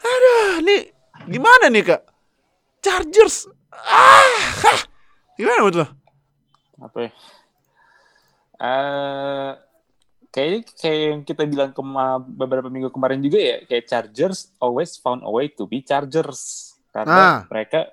[0.00, 0.96] Aduh, nih
[1.28, 2.00] gimana nih kak?
[2.80, 3.44] Chargers,
[3.76, 4.80] ah, hah.
[5.36, 6.03] gimana menurut lo?
[6.85, 7.11] Apa ya?
[8.61, 9.51] Eh
[10.35, 15.22] kayaknya kayak yang kita bilang kema beberapa minggu kemarin juga ya, kayak Chargers always found
[15.22, 17.39] a way to be Chargers karena Ah.
[17.51, 17.91] mereka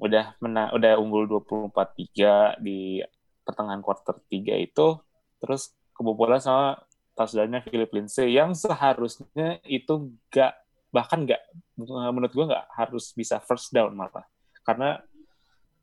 [0.00, 3.04] udah menang, udah unggul 24-3 di
[3.44, 4.96] pertengahan quarter 3 itu,
[5.36, 6.80] terus kebobolan sama
[7.12, 10.56] touchdown-nya Philip Lindsay yang seharusnya itu gak
[10.88, 11.44] bahkan gak
[11.76, 14.24] menurut gua nggak harus bisa first down malah
[14.64, 15.04] karena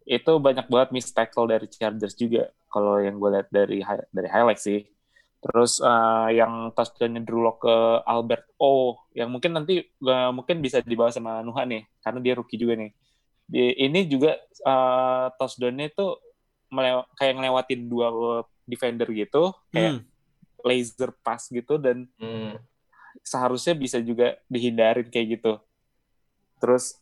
[0.07, 4.29] itu banyak banget miss tackle dari Chargers juga kalau yang gue lihat dari hi- dari
[4.31, 4.87] highlight sih
[5.37, 7.75] terus eh, yang touchdown-nya Drew Lock ke
[8.07, 12.57] Albert O yang mungkin nanti eh, mungkin bisa dibawa sama Nuha nih karena dia rookie
[12.57, 12.91] juga nih
[13.47, 16.07] Di- ini juga eh, touchdown-nya itu
[16.71, 18.07] melew- kayak ngelewatin dua
[18.63, 20.03] defender gitu kayak Hmm.
[20.65, 22.59] laser pass gitu dan Hmm.
[23.23, 25.59] seharusnya bisa juga dihindarin kayak gitu.
[26.59, 26.97] Terus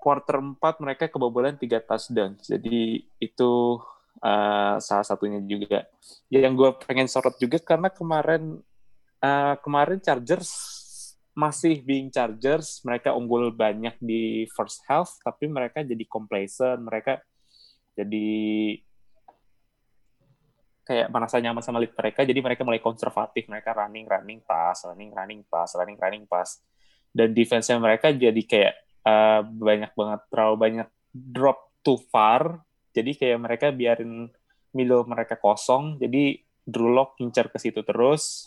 [0.00, 2.34] quarter 4 mereka kebobolan 3 touchdown.
[2.40, 3.52] Jadi itu
[4.24, 5.84] uh, salah satunya juga.
[6.32, 8.58] Yang gue pengen sorot juga karena kemarin
[9.20, 10.80] uh, kemarin Chargers
[11.36, 17.22] masih being Chargers, mereka unggul banyak di first half, tapi mereka jadi complacent, mereka
[17.94, 18.28] jadi
[20.84, 25.14] kayak merasa nyaman sama lead mereka, jadi mereka mulai konservatif, mereka running, running, pass, running,
[25.14, 26.58] running, pass, running, running, pass.
[27.14, 28.74] Dan defense-nya mereka jadi kayak
[29.04, 34.28] uh, banyak banget, terlalu banyak drop too far, jadi kayak mereka biarin
[34.74, 38.46] middle mereka kosong, jadi Drew Lock ke situ terus,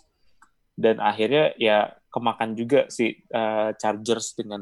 [0.79, 4.61] dan akhirnya ya kemakan juga si uh, Chargers dengan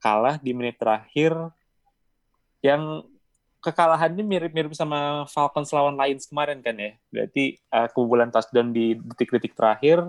[0.00, 1.34] kalah di menit terakhir
[2.62, 3.02] yang
[3.60, 6.94] kekalahannya mirip-mirip sama Falcons lawan Lions kemarin kan ya.
[7.10, 10.06] Berarti uh, kebobolan touchdown di detik-detik terakhir,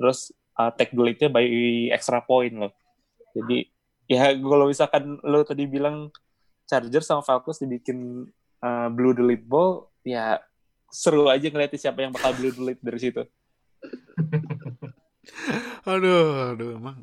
[0.00, 1.44] terus uh, take the lead-nya by
[1.92, 2.72] extra point loh.
[3.36, 3.68] Jadi
[4.06, 6.10] ya kalau misalkan lo tadi bilang
[6.66, 8.26] Chargers sama Falcons dibikin
[8.62, 10.42] uh, blue the lead ball, ya
[10.90, 13.22] seru aja ngeliatin siapa yang bakal blue the lead dari situ.
[15.90, 17.02] Aduh, aduh emang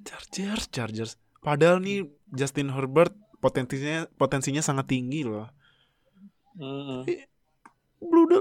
[0.00, 1.20] Chargers, Chargers.
[1.44, 5.48] Padahal nih Justin Herbert potensinya potensinya sangat tinggi loh.
[6.56, 7.04] Mm-mm.
[8.00, 8.40] Blue the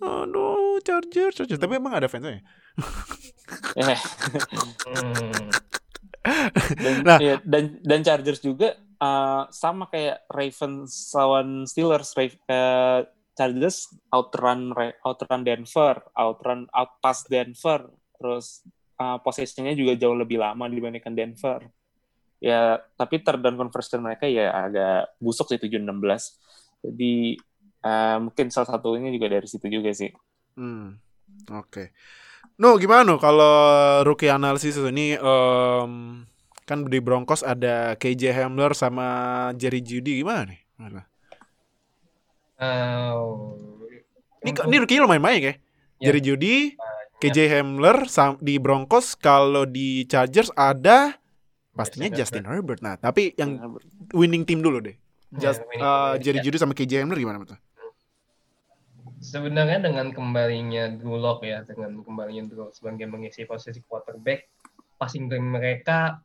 [0.00, 1.60] Aduh, Chargers, Chargers.
[1.60, 2.42] Tapi emang ada fansnya ya?
[6.76, 7.18] Dan, Nah.
[7.18, 13.00] ya, dan dan Chargers juga uh, sama kayak Ravens lawan Steelers uh,
[13.32, 17.88] Chargers outrun outrun Denver outrun outpass Denver
[18.20, 18.68] terus
[19.00, 21.64] uh, possession-nya juga jauh lebih lama dibandingkan Denver
[22.36, 25.88] ya tapi third down conversion mereka ya agak busuk sih 7-16
[26.84, 27.12] jadi
[27.84, 30.12] uh, mungkin salah satunya juga dari situ juga sih
[30.60, 30.98] Hmm.
[31.56, 31.94] Oke.
[32.60, 35.92] No, gimana no kalau rookie analisis ini em,
[36.68, 39.08] kan di Broncos ada KJ Hamler sama
[39.56, 40.60] Jerry Judy gimana nih?
[42.60, 43.56] Oh.
[44.44, 45.54] Ini ini rookie lumayan banyak ya.
[46.00, 46.12] Ya.
[46.12, 46.56] Jerry Judy,
[47.20, 51.16] KJ Hamler sam- di Broncos kalau di Chargers ada
[51.72, 52.80] pastinya Justin Justin Herbert.
[52.84, 53.80] Nah, tapi yang
[54.12, 54.96] winning team dulu deh.
[55.32, 56.20] Ya, Just, uh.
[56.20, 56.44] Jerry Ya.
[56.44, 57.56] Judy sama KJ Hamler gimana betul?
[59.20, 64.48] Sebenarnya dengan kembalinya Drew Lock ya, dengan kembalinya Drew Lock sebagai mengisi posisi quarterback,
[64.96, 66.18] passing game mereka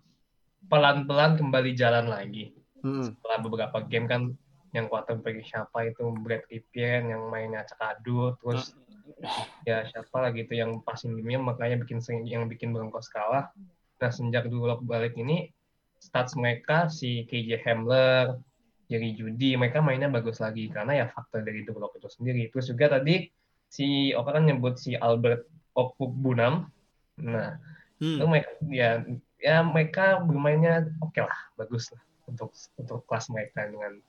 [0.71, 2.55] pelan-pelan kembali jalan lagi.
[2.81, 3.11] Mm-mm.
[3.11, 4.21] Setelah beberapa game kan
[4.71, 8.75] yang quarterback siapa itu Brad Ripien yang mainnya acak adut, terus
[9.63, 13.51] ya siapa lagi itu yang passing game-nya makanya bikin yang bikin Broncos kalah.
[14.01, 15.51] Nah sejak Drew Lock balik ini
[15.99, 18.35] stats mereka si KJ Hamler,
[18.85, 22.49] Jerry Judy mereka mainnya bagus lagi karena ya faktor dari Drew Lock itu sendiri.
[22.53, 23.27] Terus juga tadi
[23.69, 26.69] si Oka kan nyebut si Albert Okpukbunam.
[27.21, 27.57] Nah
[27.95, 28.19] Hmm.
[28.19, 28.89] itu mereka ya
[29.39, 34.03] ya mereka bermainnya oke lah bagus lah untuk untuk kelas mereka dengan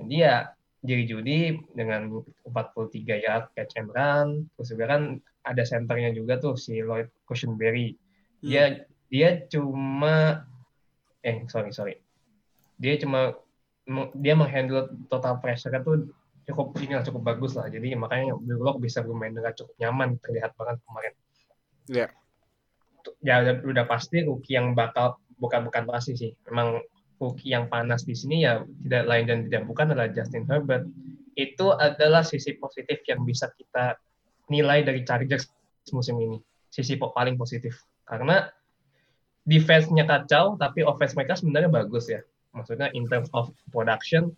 [0.00, 0.36] jadi ya
[0.80, 1.40] Jerry Judy
[1.74, 7.12] dengan 43 yard catch and run terus juga kan ada senternya juga tuh si Lloyd
[7.28, 8.00] Cushenberry
[8.40, 10.48] dia dia cuma
[11.20, 12.00] eh sorry sorry
[12.80, 13.36] dia cuma
[14.16, 16.12] dia menghandle total pressure tuh
[16.48, 17.68] cukup ini lah cukup bagus lah.
[17.68, 21.14] Jadi makanya Bullock bisa bermain dengan cukup nyaman terlihat banget kemarin.
[21.88, 22.08] Iya.
[23.24, 26.32] ya udah, udah pasti rookie yang bakal bukan bukan pasti sih.
[26.48, 26.84] Memang
[27.16, 30.84] rookie yang panas di sini ya tidak lain dan tidak bukan adalah Justin Herbert.
[31.32, 33.96] Itu adalah sisi positif yang bisa kita
[34.52, 35.48] nilai dari Chargers
[35.96, 36.36] musim ini.
[36.68, 37.80] Sisi paling positif.
[38.04, 38.44] Karena
[39.48, 42.20] defense-nya kacau tapi offense mereka sebenarnya bagus ya
[42.58, 44.34] maksudnya in terms of production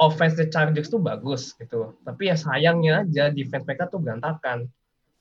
[0.00, 1.94] offense the Chargers tuh bagus gitu.
[2.02, 4.66] Tapi ya sayangnya aja defense mereka tuh berantakan.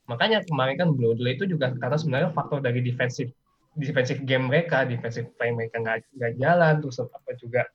[0.08, 3.30] Makanya kemarin kan blow delay itu juga karena sebenarnya faktor dari defensive
[3.78, 7.70] defensive game mereka defensive play mereka nggak jalan terus apa juga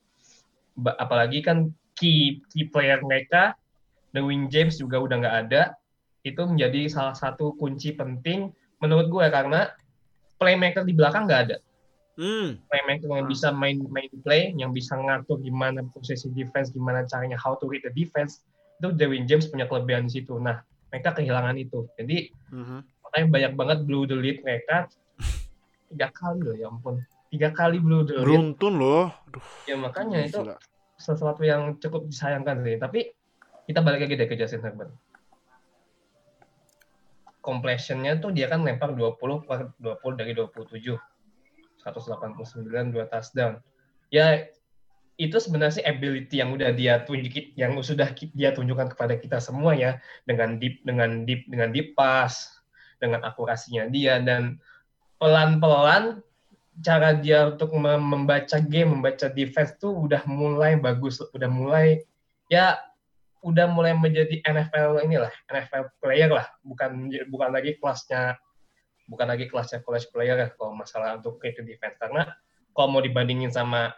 [0.99, 3.55] apalagi kan key key player mereka
[4.11, 5.63] Derwin James juga udah nggak ada
[6.27, 8.51] itu menjadi salah satu kunci penting
[8.83, 9.71] menurut gue karena
[10.35, 11.57] playmaker di belakang nggak ada
[12.15, 12.55] Hmm.
[12.71, 17.59] playmaker yang bisa main main play, yang bisa ngatur gimana posisi defense, gimana caranya how
[17.59, 18.39] to read the defense,
[18.79, 20.39] itu Derwin James punya kelebihan di situ.
[20.39, 21.83] Nah, mereka kehilangan itu.
[21.99, 22.79] Jadi Mhm.
[23.03, 24.87] makanya banyak banget blue the lead mereka
[25.91, 29.11] tiga kali loh ya ampun tiga kali blue the lead Beruntun loh.
[29.27, 30.55] Aduh, ya makanya itu gila.
[30.95, 33.11] sesuatu yang cukup disayangkan sih tapi
[33.67, 34.91] kita balik lagi deh ke Justin Herbert
[37.43, 40.95] completionnya tuh dia kan lempar 20 per 20 dari 27
[41.85, 43.61] 189 dua touchdown
[44.09, 44.49] ya
[45.15, 50.01] itu sebenarnya ability yang udah dia tunjukin yang sudah dia tunjukkan kepada kita semua ya
[50.27, 52.59] dengan deep dengan deep dengan deep pass
[52.99, 54.59] dengan akurasinya dia dan
[55.15, 56.19] pelan-pelan
[56.83, 62.03] cara dia untuk mem- membaca game membaca defense tuh udah mulai bagus udah mulai
[62.51, 62.75] ya
[63.39, 68.35] udah mulai menjadi NFL inilah NFL player lah bukan bukan lagi kelasnya
[69.05, 71.97] bukan lagi kelasnya college player ya kalau masalah untuk itu defense.
[72.01, 72.25] Karena
[72.73, 73.93] kalau mau dibandingin sama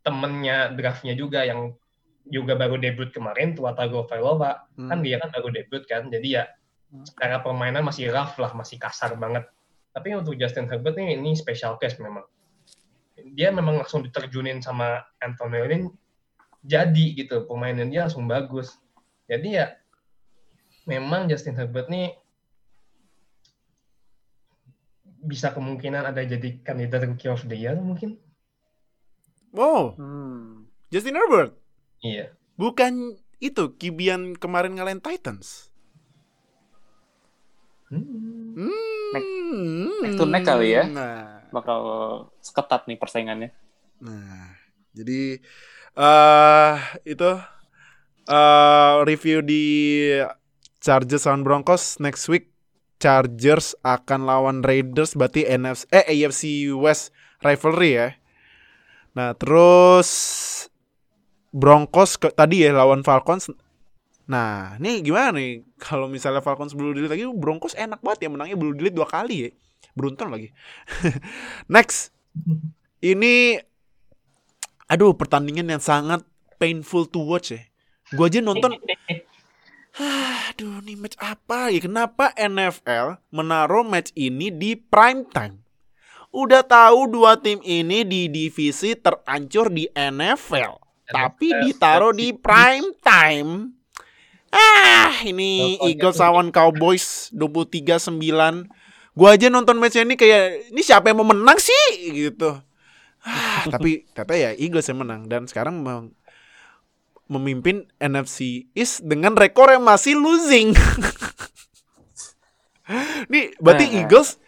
[0.00, 1.76] temennya draftnya juga yang
[2.28, 5.04] juga baru debut kemarin Tua Tagovailoa kan Hmm.
[5.04, 6.08] dia kan baru debut kan.
[6.08, 6.48] Jadi ya
[7.06, 9.46] secara permainan masih rough lah masih kasar banget.
[9.90, 12.22] Tapi untuk Justin Herbert ini ini special case memang.
[13.34, 15.84] Dia memang langsung diterjunin sama Anthony Lynn
[16.64, 17.44] jadi gitu.
[17.44, 18.78] Permainan dia langsung bagus.
[19.26, 19.74] Jadi ya
[20.88, 22.19] memang Justin Herbert nih
[25.20, 28.16] bisa kemungkinan ada jadi kandidat rookie of the year mungkin
[29.50, 30.70] Oh, Hmm.
[30.88, 31.58] Justin Herbert.
[31.98, 35.72] iya Bukan itu Kibian kemarin ngalahin Titans.
[37.90, 38.06] Hmm.
[39.10, 39.90] Hmm.
[40.00, 40.86] neck to neck kali ya.
[40.86, 41.80] Nah, Bakal
[42.38, 43.50] seketat nih persaingannya.
[43.98, 44.54] nah.
[44.90, 45.38] Jadi
[45.92, 47.30] eh itu
[48.26, 49.62] eh review di
[50.78, 52.54] Chargers lawan Broncos next week
[53.00, 58.08] Chargers akan lawan Raiders berarti NFC eh AFC West rivalry ya.
[59.16, 60.08] Nah, terus
[61.50, 63.50] Broncos ke, tadi ya lawan Falcons.
[64.30, 68.54] Nah, nih gimana nih kalau misalnya Falcons blue delete lagi Broncos enak banget ya menangnya
[68.54, 69.50] blue delete dua kali ya.
[69.96, 70.54] Beruntung lagi.
[71.74, 72.14] Next.
[73.02, 73.58] Ini
[74.86, 76.22] aduh pertandingan yang sangat
[76.60, 77.64] painful to watch ya.
[78.14, 78.76] Gua aja nonton
[80.50, 81.82] Aduh, nih match apa ya?
[81.82, 85.62] Kenapa NFL menaruh match ini di prime time?
[86.30, 90.78] Udah tahu dua tim ini di divisi terancur di NFL,
[91.10, 93.74] tapi ditaruh di prime time.
[94.50, 98.70] Ah, ini Eagles lawan Cowboys 23-9.
[99.18, 102.62] Gua aja nonton match ini kayak ini siapa yang mau menang sih gitu.
[103.26, 105.82] Ah, tapi ternyata ya Eagles yang menang dan sekarang
[107.30, 110.74] memimpin NFC East dengan rekor yang masih losing.
[113.30, 113.96] Nih, berarti Nah.
[114.02, 114.42] Eagles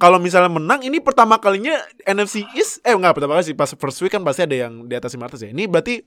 [0.00, 1.76] kalau misalnya menang ini pertama kalinya
[2.08, 4.96] NFC East eh enggak pertama kali sih pas first week kan pasti ada yang di
[4.96, 5.48] atas 500 ya.
[5.52, 6.00] Ini berarti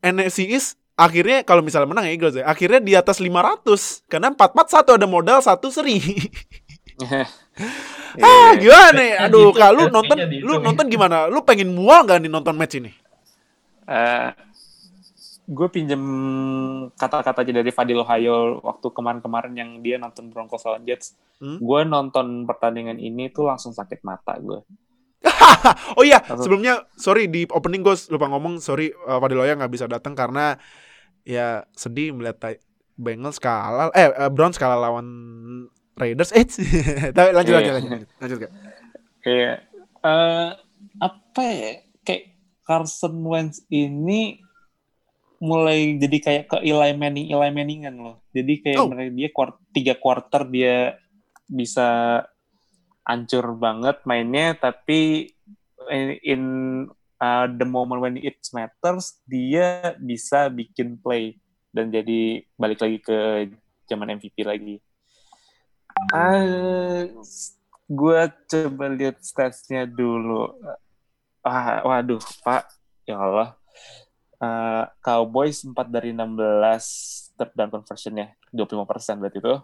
[0.00, 4.96] NFC East akhirnya kalau misalnya menang ya Eagles ya, akhirnya di atas 500 karena 441
[4.96, 6.00] ada modal satu seri.
[8.24, 9.08] ah, gimana nih?
[9.12, 11.28] Kayaknya Aduh, gitu, kalau kayaknya nonton gitu lu nonton gimana?
[11.28, 12.90] Lu pengen mual gak nih nonton match ini?
[13.88, 14.28] Eh,
[15.48, 16.02] gue pinjem
[16.92, 21.16] kata-kata aja dari Fadil Ohio waktu kemarin-kemarin yang dia nonton Broncos lawan Jets.
[21.40, 21.56] Hmm?
[21.56, 24.60] Gue nonton pertandingan ini tuh langsung sakit mata gue.
[25.98, 26.36] oh iya, Apa?
[26.44, 30.60] sebelumnya sorry di opening gue lupa ngomong, sorry uh, Fadiloya nggak bisa datang karena
[31.24, 32.60] ya sedih melihat
[32.98, 35.06] Bengals kalah eh uh, Browns kalah lawan
[35.96, 36.30] Raiders.
[36.36, 36.44] Eh,
[37.16, 37.58] tapi lanjut Iya.
[37.58, 37.90] lanjut lanjut.
[38.20, 38.50] lanjut, lanjut.
[39.24, 39.56] Kayak
[40.04, 40.48] eh
[41.00, 41.72] apa ya?
[42.04, 42.22] Kayak
[42.68, 44.44] Carson Wentz ini
[45.38, 48.16] mulai jadi kayak ke Eli Manning Eli Manningan loh.
[48.34, 48.88] Jadi kayak Oh.
[48.90, 50.98] mereka dia kuart- tiga quarter dia
[51.48, 52.20] bisa
[53.08, 55.32] hancur banget mainnya tapi
[55.88, 56.42] in, in,
[57.18, 61.40] uh, the moment when it matters dia bisa bikin play
[61.72, 63.48] dan jadi balik lagi ke
[63.88, 64.76] zaman MVP lagi.
[66.12, 67.04] Ah,
[67.88, 70.54] gue coba lihat statsnya dulu.
[71.42, 72.70] Ah, waduh, Pak,
[73.02, 73.57] ya Allah.
[74.38, 79.54] Uh, Cowboys 4 dari 16 third down conversionnya 25% berarti itu.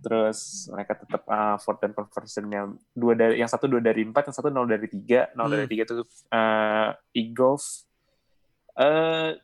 [0.00, 4.36] Terus mereka tetap uh, fourth down conversionnya dua dari yang satu dua dari empat, yang
[4.36, 5.58] satu nol dari tiga, nol Hmm.
[5.58, 7.84] dari tiga itu uh, Eagles.
[8.72, 9.36] Uh,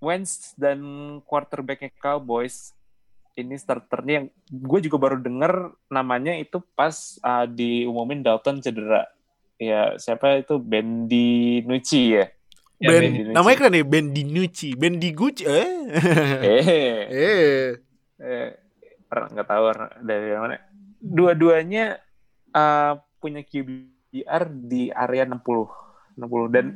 [0.00, 0.80] Wentz dan
[1.24, 2.76] quarterbacknya Cowboys
[3.34, 9.10] ini starternya yang gue juga baru denger namanya itu pas uh, diumumin Dalton cedera.
[9.58, 12.30] Ya siapa itu Bendy Nucci ya.
[12.82, 15.46] Ya, Ben, Ben namanya keren nih Ben Dinucci, Ben Digucci.
[15.46, 15.70] Eh.
[16.42, 16.62] Eh,
[17.08, 17.68] eh.
[18.18, 18.50] eh
[19.14, 19.64] nggak tahu
[20.02, 20.58] dari mana.
[20.98, 22.02] Dua-duanya
[22.50, 25.38] uh, punya QBR di area 60
[26.18, 26.66] 60 dan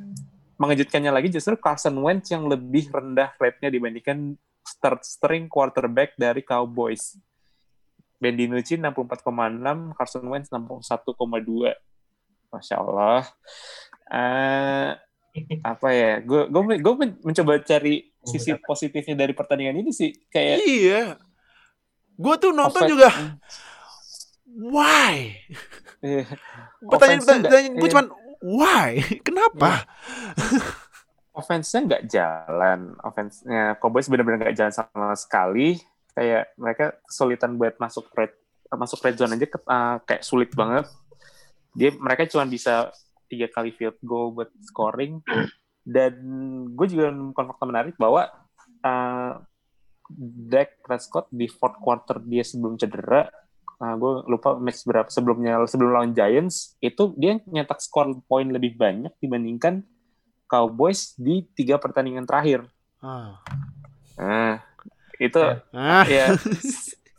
[0.58, 4.34] mengejutkannya lagi justru Carson Wentz yang lebih rendah rate-nya dibandingkan
[4.66, 7.16] start string quarterback dari Cowboys.
[8.18, 11.70] Ben DiNucci 64,6, Carson Wentz 61,2.
[12.50, 13.22] Masya Allah.
[14.10, 14.90] Eh,
[15.62, 16.12] apa ya?
[16.20, 20.10] Gue gue gue mencoba cari sisi positifnya dari pertandingan ini sih.
[20.28, 21.02] Kayak Iya.
[22.14, 23.08] Gue tuh nonton Offen- juga.
[24.48, 25.38] Why?
[26.00, 26.24] eh,
[26.80, 27.92] Pertanyaan, pertanyaan gue iya.
[27.92, 28.06] cuman
[28.40, 28.90] why?
[29.26, 29.86] Kenapa?
[31.32, 32.80] offense-nya nggak jalan.
[32.98, 35.78] Offense-nya Cowboys benar-benar nggak jalan sama sekali.
[36.10, 38.34] Kayak mereka kesulitan buat masuk red
[38.68, 40.90] masuk red zone aja ke- uh, kayak sulit banget.
[41.72, 42.90] Dia mereka cuma bisa
[43.28, 45.22] tiga kali field goal buat scoring.
[45.88, 46.14] Dan
[46.72, 48.28] gue juga menemukan fakta menarik bahwa
[48.84, 49.32] uh,
[50.48, 53.28] Dak Prescott di fourth quarter dia sebelum cedera,
[53.80, 58.76] uh, gue lupa match berapa sebelumnya sebelum lawan Giants itu dia nyetak skor poin lebih
[58.76, 59.84] banyak dibandingkan
[60.48, 62.64] Cowboys di tiga pertandingan terakhir.
[63.04, 63.40] Ah.
[64.16, 64.64] Nah,
[65.20, 65.40] itu.
[65.76, 66.04] Ah.
[66.08, 66.36] ya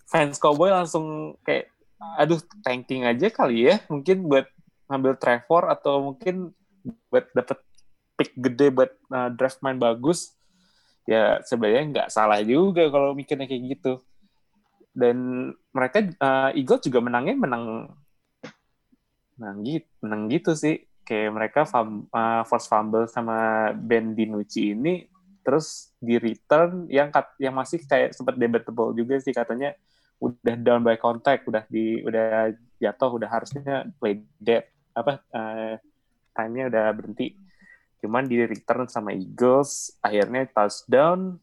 [0.10, 1.70] fans Cowboy langsung kayak
[2.18, 4.50] aduh tanking aja kali ya mungkin buat
[4.90, 6.52] ngambil Trevor atau mungkin
[7.14, 7.62] buat dapet
[8.18, 10.36] pick gede buat uh, draft main bagus
[11.08, 14.02] ya sebenarnya nggak salah juga kalau mikirnya kayak gitu.
[14.92, 17.94] Dan mereka uh, Eagles juga menangnya menang
[19.40, 20.84] menang gitu menang gitu sih.
[21.08, 25.10] Kayak mereka fum, uh, force fumble sama Ben DiNucci ini
[25.42, 29.74] terus di return yang kat, yang masih kayak sempat debatable juga sih katanya
[30.20, 34.68] udah down by contact udah di udah jatuh udah harusnya play dead
[35.00, 35.76] apa uh,
[36.36, 37.36] time-nya udah berhenti.
[38.00, 41.40] Cuman di return sama Eagles akhirnya touchdown.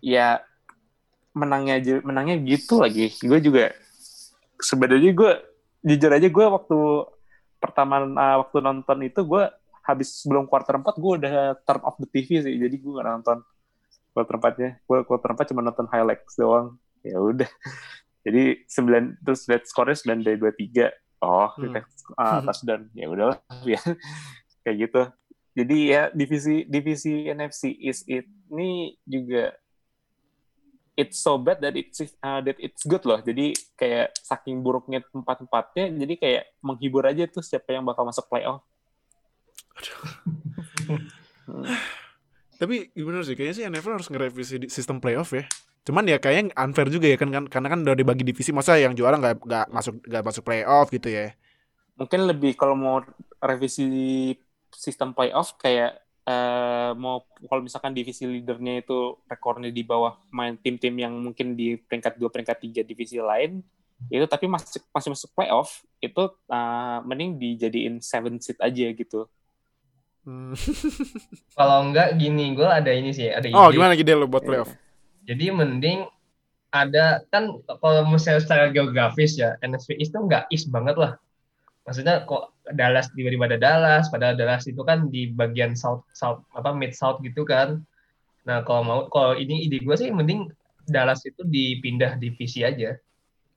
[0.00, 0.42] Ya
[1.34, 3.10] menangnya menangnya gitu lagi.
[3.18, 3.74] Gue juga
[4.62, 5.32] sebenarnya gue
[5.84, 6.78] jujur aja gue waktu
[7.58, 9.44] pertama uh, waktu nonton itu gue
[9.84, 11.32] habis sebelum quarter 4 gue udah
[11.66, 12.54] turn off the TV sih.
[12.56, 13.38] Jadi gue gak nonton
[14.14, 16.78] quarter 4 nya gue quarter 4 cuma nonton highlights doang.
[17.04, 17.50] Ya udah.
[18.24, 21.70] Jadi 9 terus lihat skornya 9 dari 23 oh Hmm.
[21.70, 21.80] kita
[22.18, 23.38] uh, touchdown ya udahlah
[23.76, 23.80] ya
[24.66, 25.02] kayak gitu
[25.54, 29.54] jadi ya divisi divisi NFC East ini juga
[30.94, 33.18] it's so bad that it's uh, that it's good loh.
[33.22, 38.62] Jadi kayak saking buruknya tempat-tempatnya, jadi kayak menghibur aja tuh siapa yang bakal masuk playoff.
[41.46, 41.66] Hmm.
[42.60, 43.34] Tapi gimana sih?
[43.34, 45.44] Kayaknya sih NFL harus ngerevisi sistem playoff ya.
[45.84, 48.96] Cuman ya kayaknya unfair juga ya kan, kan karena kan udah dibagi divisi masa yang
[48.96, 51.36] juara nggak nggak masuk nggak masuk playoff gitu ya.
[52.00, 53.04] Mungkin lebih kalau mau
[53.38, 53.84] revisi
[54.72, 60.96] sistem playoff kayak eh, mau kalau misalkan divisi leadernya itu rekornya di bawah main tim-tim
[60.96, 63.60] yang mungkin di peringkat dua peringkat tiga divisi lain
[64.10, 69.28] itu tapi masih masih masuk playoff itu eh, mending dijadiin seven seed aja gitu
[70.24, 70.56] Hmm.
[71.56, 74.72] Kalau enggak gini, gue ada ini sih, ada Oh, gimana ide lo buat playoff?
[75.24, 76.04] Jadi mending
[76.74, 81.16] ada kan kalau misalnya secara geografis ya NFC East tuh nggak East banget lah.
[81.86, 86.72] Maksudnya kok Dallas tiba-tiba ada Dallas, padahal Dallas itu kan di bagian South South apa
[86.74, 87.78] Mid South gitu kan.
[88.48, 90.50] Nah kalau mau kalau ini ide gue sih mending
[90.84, 92.98] Dallas itu dipindah divisi aja.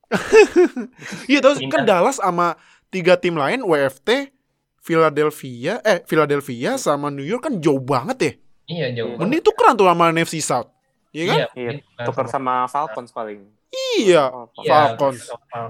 [1.27, 1.83] Iya, terus kan.
[1.83, 2.55] Dallas sama
[2.87, 4.31] tiga tim lain WFT,
[4.79, 8.31] Philadelphia, eh Philadelphia sama New York kan jauh banget ya.
[8.67, 9.19] Iya jauh.
[9.19, 10.76] Mending tukeran tuh sama NFC South.
[11.17, 11.37] Iya kan?
[11.57, 13.41] Iya, Iya, Tukar nah, sama Falcons paling.
[13.97, 14.29] Iya.
[14.29, 14.61] Falcons.
[14.61, 15.21] iya, Falcons.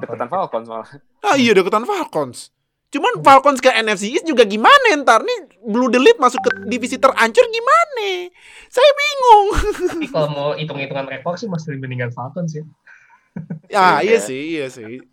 [0.03, 0.89] Deketan Falcons malah.
[1.19, 2.51] Ah iya deketan Falcons.
[2.87, 7.43] Cuman Falcons ke NFC East juga gimana ntar nih Blue Delete masuk ke divisi terancur
[7.47, 8.31] gimana?
[8.67, 9.47] Saya bingung.
[9.87, 12.63] Tapi kalau mau hitung-hitungan rekor sih masih mendingan Falcons ya.
[13.67, 14.03] Ya Iya.
[14.03, 15.03] iya sih, iya sih.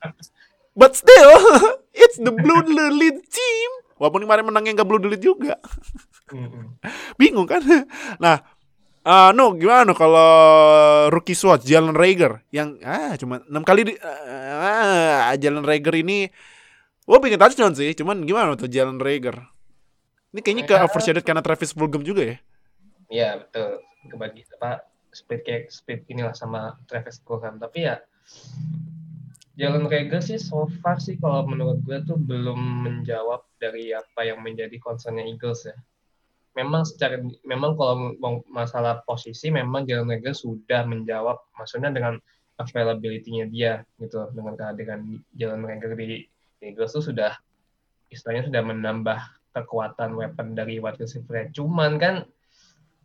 [0.75, 1.35] But still,
[1.95, 3.71] it's the Blue Delete team.
[3.95, 5.55] Walaupun kemarin menangnya nggak Blue Delete juga.
[7.15, 7.63] Bingung kan?
[8.19, 8.43] Nah,
[9.05, 10.29] eh no gimana no kalau
[11.13, 16.33] rookie SWAT Jalen Rager yang ah cuma enam kali di, ah, Jalen Rager ini
[17.05, 19.37] Gue pengen touchdown sih, cuman gimana tuh Jalen Rager?
[20.33, 22.37] Ini kayaknya ke overshadowed karena Travis Fulgham juga ya.
[23.13, 28.01] Iya betul kebagi apa split kayak split inilah sama Travis Fulgham tapi ya
[29.55, 34.43] Jalen Rager sih so far sih kalau menurut gue tuh belum menjawab dari apa yang
[34.43, 35.77] menjadi concernnya Eagles ya.
[36.55, 38.15] Memang secara memang kalau
[38.47, 42.15] masalah posisi memang Jalen Rager sudah menjawab maksudnya dengan
[42.63, 46.23] availability-nya dia gitu dengan kehadiran Jalen Rager di
[46.63, 47.35] Eagles tuh sudah
[48.15, 49.19] istilahnya sudah menambah
[49.55, 51.51] kekuatan weapon dari wide receiver.
[51.51, 52.15] Cuman kan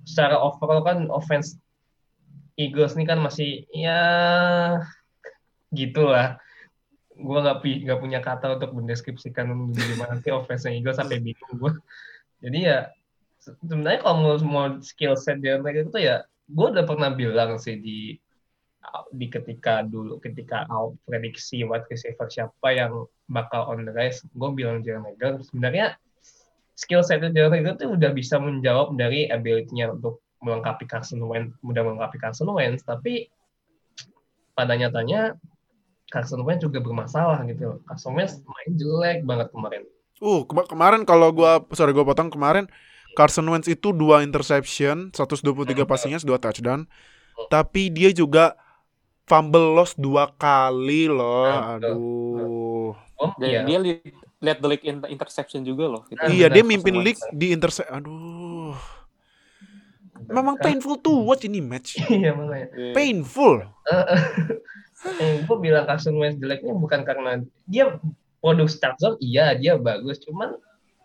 [0.05, 1.57] secara overall kan offense
[2.59, 4.01] Eagles ini kan masih ya
[5.73, 6.37] gitulah.
[7.19, 11.73] Gue nggak nggak punya kata untuk mendeskripsikan gimana sih offense Eagles sampai bingung gue.
[12.45, 12.87] Jadi ya
[13.39, 17.79] sebenarnya kalau mau, mau skill set dia mereka itu ya gue udah pernah bilang sih
[17.79, 18.19] di
[19.13, 24.49] di ketika dulu ketika out prediksi wide receiver siapa yang bakal on the rise gue
[24.55, 25.93] bilang Jalen Rager sebenarnya
[26.73, 31.83] skill set Jalen Rager itu udah bisa menjawab dari ability-nya untuk melengkapi Carson Wentz mudah
[31.85, 33.29] melengkapi Carson Wentz tapi
[34.57, 35.37] pada nyatanya
[36.09, 37.79] Carson Wentz juga bermasalah gitu loh.
[37.85, 39.83] Carson Wentz main jelek banget kemarin
[40.19, 42.67] Uh, kema- kemarin kalau gua sorry gua potong kemarin
[43.13, 45.45] Carson Wentz itu dua interception, 123
[45.83, 46.85] passingnya, dua touchdown.
[47.47, 48.55] Tapi dia juga
[49.23, 51.45] fumble loss dua kali loh.
[51.45, 51.75] Ah.
[51.75, 52.91] Aduh.
[52.95, 54.01] oh Dan iya dia li-
[54.39, 56.01] lihat the league in- interception juga loh.
[56.05, 56.19] Gitu.
[56.25, 57.87] Iya, dia mimpin league di intercept.
[57.89, 58.73] Aduh.
[60.25, 61.95] Memang painful to watch ini match.
[62.11, 62.91] iya makanya Iya.
[62.91, 63.63] Painful.
[63.87, 67.97] eh, gue bilang Carson Wentz jeleknya bukan karena dia
[68.39, 70.55] produksi touchdown iya dia bagus cuman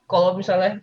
[0.07, 0.82] kalau misalnya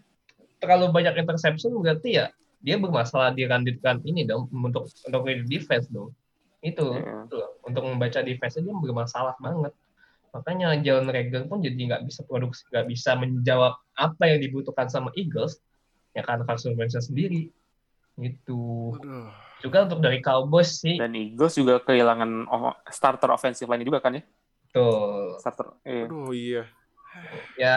[0.61, 2.25] terlalu banyak interception berarti ya
[2.61, 6.13] dia bermasalah di run run ini dong untuk untuk read defense dong
[6.61, 7.57] itu itu loh.
[7.65, 9.73] untuk membaca defense dia bermasalah banget
[10.31, 15.11] makanya Jalen Rager pun jadi nggak bisa produksi nggak bisa menjawab apa yang dibutuhkan sama
[15.17, 15.59] Eagles
[16.15, 17.51] ya karena Carson Wentz sendiri
[18.21, 19.27] itu Aduh.
[19.59, 22.47] juga untuk dari Cowboys sih Dan Eagles juga kehilangan
[22.91, 24.23] starter offensive line juga kan ya?
[24.71, 25.75] tuh Starter.
[25.83, 26.05] Iya.
[26.07, 26.63] Aduh iya.
[27.59, 27.75] ya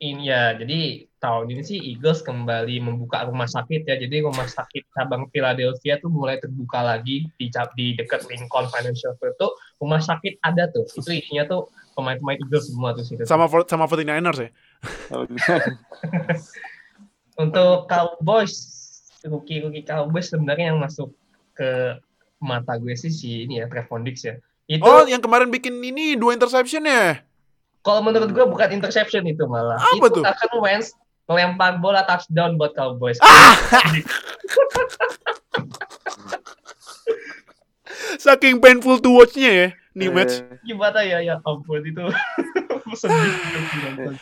[0.00, 3.98] ini ya jadi tahun ini sih Eagles kembali membuka rumah sakit ya.
[3.98, 9.36] Jadi rumah sakit cabang Philadelphia tuh mulai terbuka lagi di di dekat Lincoln Financial Field
[9.36, 10.86] tuh rumah sakit ada tuh.
[10.86, 14.50] Itu isinya tuh pemain-pemain Eagles semua tuh situ Sama for- sama 49ers ya.
[17.42, 18.54] untuk Cowboys
[19.26, 21.12] rookie rookie Cowboys sebenarnya yang masuk
[21.52, 21.98] ke
[22.38, 24.36] mata gue sih si ini ya Trevon Diggs ya.
[24.66, 27.22] Itu Oh, yang kemarin bikin ini dua interception ya.
[27.86, 30.22] Kalau menurut gue bukan interception itu malah Apa itu tuh?
[30.22, 30.88] Carson Wentz
[31.24, 33.22] melempar bola touchdown buat Cowboys
[38.18, 40.44] Saking painful to watch-nya ya nih match.
[40.60, 42.04] gimana ya ya ampun itu
[43.00, 43.32] sedih.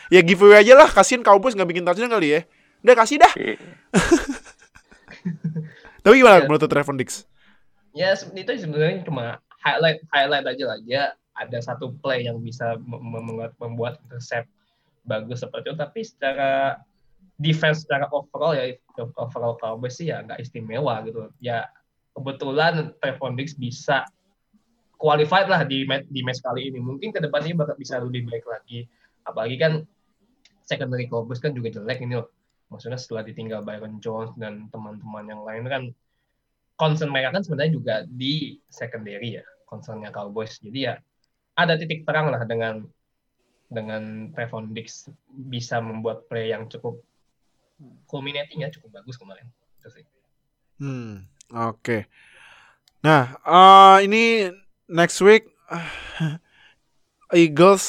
[0.07, 2.41] Ya giveaway aja lah, kasihin Cowboys nggak bikin touchdown kali ya.
[2.79, 3.33] Udah kasih dah.
[3.35, 3.59] Iya.
[5.99, 6.47] Tapi gimana Ya.
[6.47, 7.27] menurut Trevon Diggs?
[7.91, 11.03] ya itu sebenarnya cuma highlight highlight aja lah dia
[11.35, 14.47] ada satu play yang bisa mem- membuat membuat intercept
[15.03, 15.77] bagus seperti itu.
[15.77, 16.51] Tapi secara
[17.35, 18.71] defense secara overall ya
[19.19, 21.29] overall Cowboys sih ya nggak istimewa gitu.
[21.43, 21.67] Ya
[22.15, 24.07] kebetulan Trevon Diggs bisa
[24.95, 26.79] qualified lah di match, di match kali ini.
[26.79, 28.87] Mungkin ke depannya bakal bisa lebih baik lagi.
[29.27, 29.73] Apalagi kan
[30.63, 32.31] secondary Cowboys kan juga jelek ini loh.
[32.71, 35.83] Maksudnya setelah ditinggal Byron Jones dan teman-teman yang lain kan
[36.75, 40.57] concern mereka kan sebenarnya juga di secondary ya concernnya Cowboys.
[40.63, 40.95] Jadi ya
[41.55, 42.83] ada titik terang lah dengan
[43.71, 47.01] dengan Trevon Diggs bisa membuat play yang cukup
[48.07, 49.47] culminating-nya cukup bagus kemarin.
[50.75, 52.07] Hmm, oke.
[53.05, 54.49] Nah, eh, ini
[54.89, 55.47] next week
[57.33, 57.85] Eagles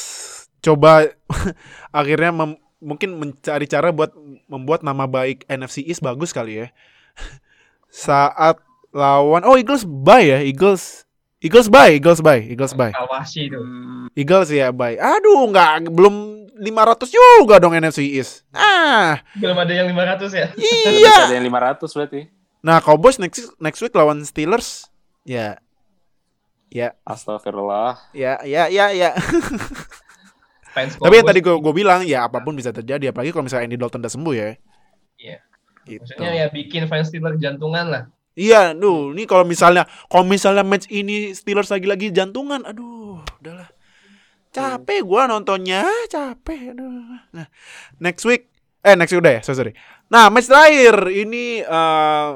[0.60, 1.08] coba
[1.98, 2.34] akhirnya
[2.82, 4.12] mungkin mencari cara buat
[4.50, 6.68] membuat nama baik NFC East bagus kali ya.
[7.90, 8.60] Saat
[8.92, 11.05] lawan oh Eagles bye ya, Eagles
[11.36, 12.92] Eagles bye, Eagles bye, Eagles bye.
[12.96, 13.60] Kawasi itu.
[13.60, 14.96] Hmm, Eagles ya bye.
[14.96, 16.14] Aduh, nggak belum
[16.56, 18.48] 500 juga dong NFC East.
[18.56, 20.46] Ah, Belum ada yang 500 ya?
[20.56, 21.28] iya.
[21.28, 22.20] ada yang 500 berarti.
[22.64, 24.88] Nah, Cowboys next next week lawan Steelers.
[25.22, 25.60] Ya.
[26.66, 28.10] Ya, Astagfirullah.
[28.10, 29.12] ya, ya, ya, ya.
[30.76, 33.78] Tapi yang tadi gue gue bilang ya apa pun bisa terjadi apalagi kalau misalnya Andy
[33.80, 34.48] Dalton udah sembuh ya.
[35.16, 35.38] Iya.
[35.86, 36.02] Gitu.
[36.04, 38.02] Maksudnya ya bikin fans Steelers jantungan lah.
[38.36, 43.72] Iya, duh, ini kalau misalnya kalau misalnya match ini Steelers lagi-lagi jantungan, aduh, udahlah.
[44.52, 46.76] Capek gua nontonnya, capek.
[46.76, 47.16] Aduh.
[47.32, 47.48] Nah,
[47.96, 48.52] next week
[48.84, 49.72] eh next week udah ya, sorry, sorry.
[50.12, 52.28] Nah, match terakhir ini eh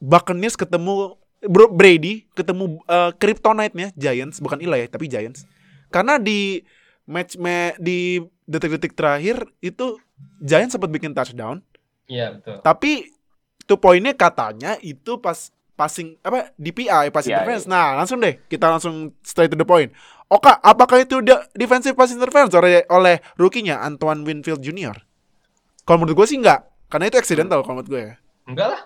[0.00, 5.44] Buccaneers ketemu Bro Brady ketemu eh, Kryptonite-nya Giants, bukan Eli ya, tapi Giants.
[5.90, 6.62] Karena di
[7.10, 9.98] match me, di detik-detik terakhir itu
[10.38, 11.58] Giants sempat bikin touchdown,
[12.06, 12.62] Iya betul.
[12.62, 13.08] tapi
[13.70, 17.38] itu poinnya katanya itu pas passing apa DPI pass DPI.
[17.38, 17.64] interference.
[17.70, 19.94] Nah, langsung deh kita langsung straight to the point.
[20.26, 24.98] Oka, apakah itu udah defensive pass interference oleh oleh rookie-nya Antoine Winfield Jr.?
[25.86, 28.14] Kalau menurut gue sih enggak, karena itu accidental kalau menurut gue ya.
[28.50, 28.82] Enggak lah.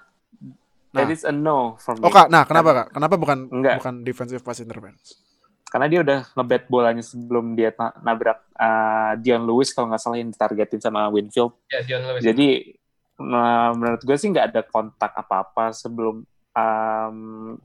[0.94, 1.02] Nah.
[1.02, 2.06] That is a no from me.
[2.06, 2.88] Oka, nah kenapa kak?
[2.92, 3.80] Kenapa bukan Enggak.
[3.80, 5.16] bukan defensive pass interference?
[5.72, 10.20] Karena dia udah ngebet bolanya sebelum dia na- nabrak uh, Dion Lewis kalau nggak salah
[10.20, 11.50] yang ditargetin sama Winfield.
[11.72, 12.22] Ya Dion Lewis.
[12.22, 12.48] Jadi
[13.18, 17.16] nah, menurut gue sih nggak ada kontak apa-apa sebelum um,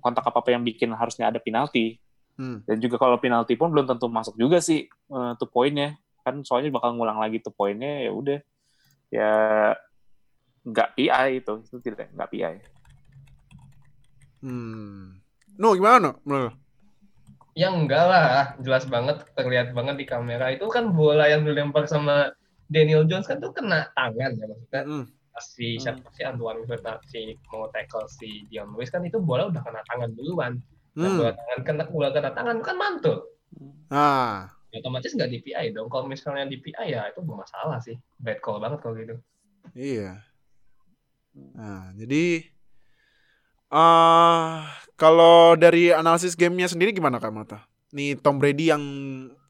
[0.02, 2.02] kontak apa-apa yang bikin harusnya ada penalti.
[2.40, 2.64] Hmm.
[2.64, 6.00] Dan juga kalau penalti pun belum tentu masuk juga sih uh, tuh poinnya.
[6.24, 8.40] Kan soalnya bakal ngulang lagi tuh poinnya ya udah
[9.10, 9.32] ya
[10.66, 12.56] nggak PI itu itu tidak nggak PI.
[14.40, 15.20] Hmm.
[15.60, 16.56] No, gimana no?
[17.58, 20.48] Ya enggak lah, jelas banget, terlihat banget di kamera.
[20.56, 22.32] Itu kan bola yang dilempar sama
[22.72, 24.82] Daniel Jones kan tuh kena tangan ya maksudnya.
[24.88, 25.06] Hmm.
[25.40, 29.64] Si siapa sih Antoine Winfield si mau tackle si Dion Lewis kan itu bola udah
[29.64, 30.60] kena tangan duluan.
[31.00, 31.40] Nah, bola Hmm.
[31.40, 33.18] tangan kena bola kena tangan kan mantul.
[33.90, 34.52] Ah.
[34.70, 35.90] Ya, otomatis nggak DPI dong.
[35.90, 37.98] Kalau misalnya DPI ya itu bermasalah sih.
[38.22, 39.16] Bad call banget kalau gitu.
[39.74, 40.22] Iya.
[41.56, 42.46] Nah, jadi
[43.70, 44.54] eh
[44.94, 47.60] kalau dari analisis gamenya sendiri gimana Kak Mata?
[47.94, 48.84] Nih Tom Brady yang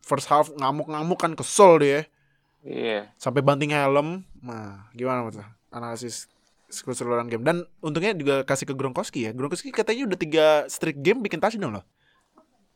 [0.04, 2.08] first half ngamuk-ngamuk kan kesel dia
[2.60, 3.08] Iya.
[3.16, 4.24] sampai banting helm.
[4.40, 5.46] Nah, gimana Mata?
[5.70, 6.26] Analisis
[6.70, 9.32] keseluruhan game dan untungnya juga kasih ke Gronkowski ya.
[9.34, 11.86] Gronkowski katanya udah tiga straight game bikin touchdown loh.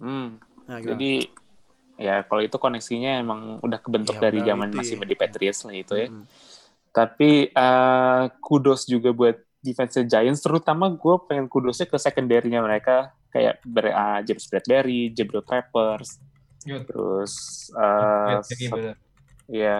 [0.02, 0.41] Hmm.
[0.66, 0.98] Nah, gimana?
[0.98, 1.14] Jadi
[2.02, 5.06] ya kalau itu koneksinya emang udah kebentuk Ya, dari zaman masih ya.
[5.06, 6.08] di Patriots lah itu ya.
[6.10, 6.26] Mm.
[6.89, 13.62] Tapi eh, kudos juga buat defense Giants, terutama gue pengen kudosnya ke secondary-nya mereka kayak
[13.64, 16.18] Ber- ah, James Bradbury, Jabril Peppers,
[16.66, 17.34] terus
[17.72, 18.96] eh, Jadi sat- bener.
[19.48, 19.78] ya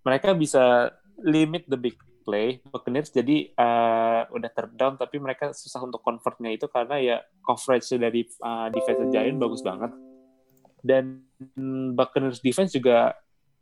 [0.00, 0.90] mereka bisa
[1.22, 1.96] limit the big
[2.26, 2.58] play.
[2.66, 7.86] Buccaneers jadi eh, udah third down tapi mereka susah untuk convertnya itu karena ya coverage
[7.94, 9.94] dari uh, defense Giant bagus banget.
[10.82, 11.22] Dan
[11.94, 13.14] Buccaneers defense juga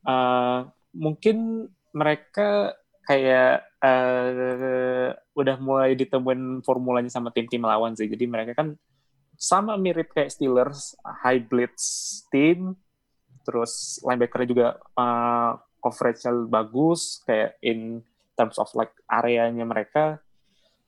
[0.05, 0.61] eh,
[0.97, 2.75] mungkin mereka
[3.05, 8.09] kayak eh, udah mulai ditemuin formulanya sama tim-tim lawan sih.
[8.09, 8.77] Jadi mereka kan
[9.35, 12.79] sama mirip kayak Steelers high blitz team
[13.45, 18.01] terus linebacker juga uh, coverage bagus kayak in
[18.33, 20.25] terms of like areanya mereka.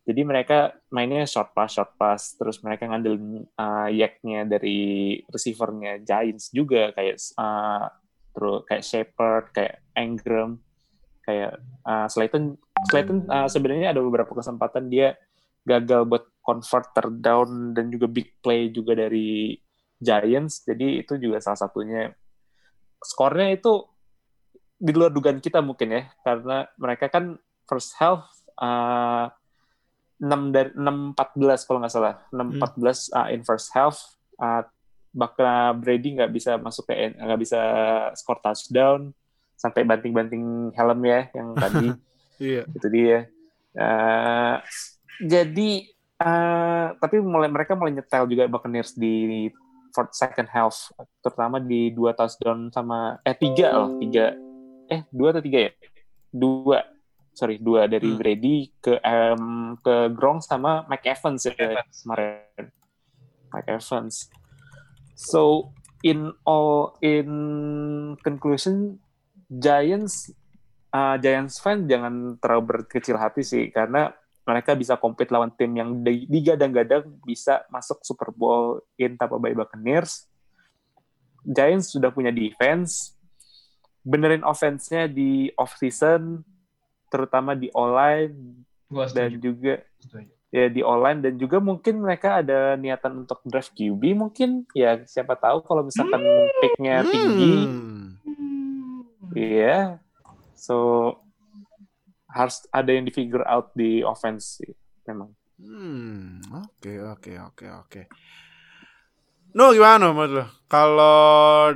[0.07, 2.33] Jadi mereka mainnya short pass short pass.
[2.39, 7.91] Terus mereka ngandelin uh, yak-nya dari receivernya Giants juga kayak uh,
[8.33, 10.63] terus kayak Shepard kayak Ingram
[11.27, 12.55] kayak uh, Slayton.
[12.87, 15.19] Slayton uh, sebenarnya ada beberapa kesempatan dia
[15.67, 19.59] gagal buat convert down dan juga big play juga dari
[19.99, 20.63] Giants.
[20.63, 22.15] Jadi itu juga salah satunya.
[23.03, 23.96] Skornya itu
[24.77, 28.29] di luar dugaan kita mungkin ya karena mereka kan first half
[28.61, 29.33] uh,
[30.17, 32.15] 6 dari 6 14 kalau nggak salah.
[32.33, 33.97] 6 14 uh, in first half
[34.41, 34.65] uh,
[35.13, 37.61] bakal Brady nggak bisa masuk ke nggak bisa
[38.17, 39.13] skor touchdown
[39.57, 41.89] sampai banting-banting helm ya yang tadi.
[42.37, 42.69] Iya.
[42.69, 43.19] itu dia.
[43.77, 44.61] Uh,
[45.25, 45.71] jadi
[46.21, 49.49] uh, tapi mulai mereka mulai nyetel juga Buccaneers di
[49.97, 50.93] fourth second half
[51.25, 54.37] terutama di dua touchdown sama eh tiga loh tiga
[54.87, 55.73] eh dua atau tiga ya
[56.31, 56.79] dua
[57.33, 58.19] sorry dua dari Hmm.
[58.19, 59.43] Brady ke em,
[59.81, 61.97] ke Gronk sama Mike Evans ya Evans.
[62.03, 62.67] kemarin
[63.51, 64.15] Mike Evans
[65.13, 67.29] so in all in
[68.21, 69.01] conclusion
[69.47, 70.31] Giants
[70.91, 74.13] uh, Giants fan jangan terlalu berkecil hati sih karena
[74.47, 79.59] mereka bisa compete lawan tim yang di- digadang-gadang bisa masuk Super Bowl in Tampa Bay
[79.59, 80.31] Buccaneers.
[81.43, 83.16] Giants sudah punya defense,
[84.07, 86.47] benerin offense-nya di off season,
[87.11, 90.31] terutama di online Gua dan juga setuju.
[90.55, 95.35] ya di online dan juga mungkin mereka ada niatan untuk draft QB mungkin ya siapa
[95.35, 96.23] tahu kalau misalkan
[96.63, 98.15] picknya tinggi Hmm.
[99.35, 100.01] Iya.
[100.55, 101.13] So
[102.27, 104.73] harus ada yang di figure out di offense sih
[105.05, 105.35] memang.
[105.57, 108.03] Hmm, oke oke oke oke.
[109.53, 110.47] No gimana menurut lo?
[110.69, 111.73] Kalau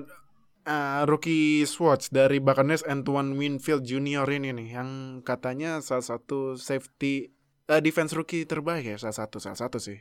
[0.71, 4.91] eh, rookie Swatch dari Buccaneers Antoine Winfield Junior ini nih yang
[5.27, 7.35] katanya salah satu safety
[7.66, 9.99] eh, defense rookie terbaik ya salah satu salah satu sih.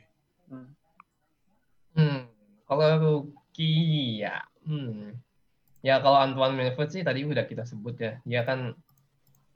[1.98, 2.30] Hmm,
[2.70, 5.18] kalau rookie ya, hmm.
[5.80, 8.76] Ya kalau Antoine Winfield sih tadi udah kita sebut ya, dia kan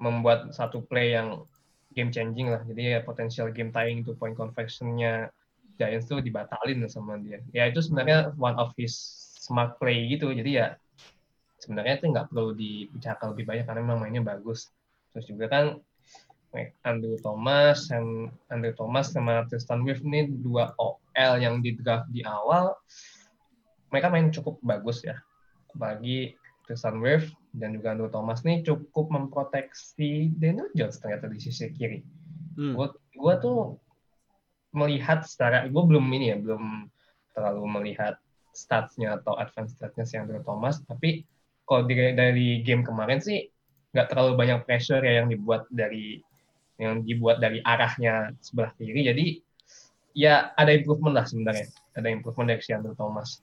[0.01, 1.45] membuat satu play yang
[1.93, 2.65] game changing lah.
[2.65, 5.29] Jadi ya potensial game tying itu point conversion-nya
[5.77, 7.45] Giants tuh dibatalin sama dia.
[7.53, 8.97] Ya itu sebenarnya one of his
[9.39, 10.33] smart play gitu.
[10.33, 10.81] Jadi ya
[11.65, 14.69] sebenarnya itu nggak perlu dibicarakan lebih banyak karena memang mainnya bagus.
[15.17, 15.65] Terus juga kan
[16.87, 22.23] Andrew Thomas, and Andrew Thomas sama Tristan Wirfs ini dua OL yang di draft di
[22.23, 22.79] awal,
[23.91, 25.19] mereka main cukup bagus ya.
[25.75, 26.39] Apalagi
[26.69, 32.07] Tristan Wirfs dan juga Andrew Thomas nih cukup memproteksi Daniel Jones ternyata di sisi kiri.
[32.55, 32.79] Hmm.
[32.79, 33.79] Gue gua tuh
[34.75, 36.91] melihat secara, gue belum ini ya, belum
[37.35, 38.19] terlalu melihat
[38.55, 41.27] statsnya atau advance statsnya si Andrew Thomas, tapi
[41.65, 43.49] kalau dari, game kemarin sih
[43.95, 46.19] nggak terlalu banyak pressure ya yang dibuat dari
[46.77, 49.07] yang dibuat dari arahnya sebelah kiri.
[49.07, 49.27] Jadi
[50.19, 53.43] ya ada improvement lah sebenarnya, ada improvement dari si Andrew Thomas.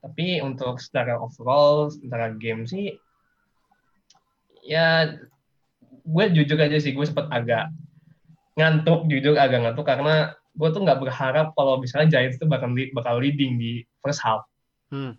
[0.00, 2.96] Tapi untuk secara overall, secara game sih,
[4.64, 5.16] ya
[6.08, 7.68] gue jujur aja sih gue sempat agak
[8.56, 13.20] ngantuk, jujur agak ngantuk karena gue tuh nggak berharap kalau misalnya Giants tuh bakal bakal
[13.20, 14.42] leading di first half.
[14.88, 15.14] Hmm.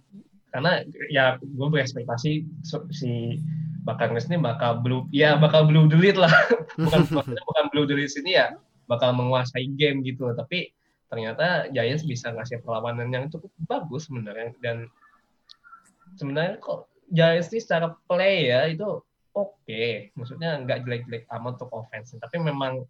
[0.49, 0.81] Karena
[1.13, 3.37] ya gue berekspektasi so- si
[3.85, 6.29] Buccaneers ini bakal blue, ya bakal blue delete lah.
[6.83, 8.53] bukan maksudnya bukan blue delete sini ya
[8.89, 10.29] bakal menguasai game gitu.
[10.33, 10.73] Tapi
[11.09, 14.85] ternyata Giants bisa ngasih perlawanan yang cukup bagus sebenarnya dan
[16.17, 19.01] sebenarnya kok Giants ini secara play ya itu
[19.33, 22.85] oke, maksudnya nggak jelek-jelek amat untuk offense, tapi memang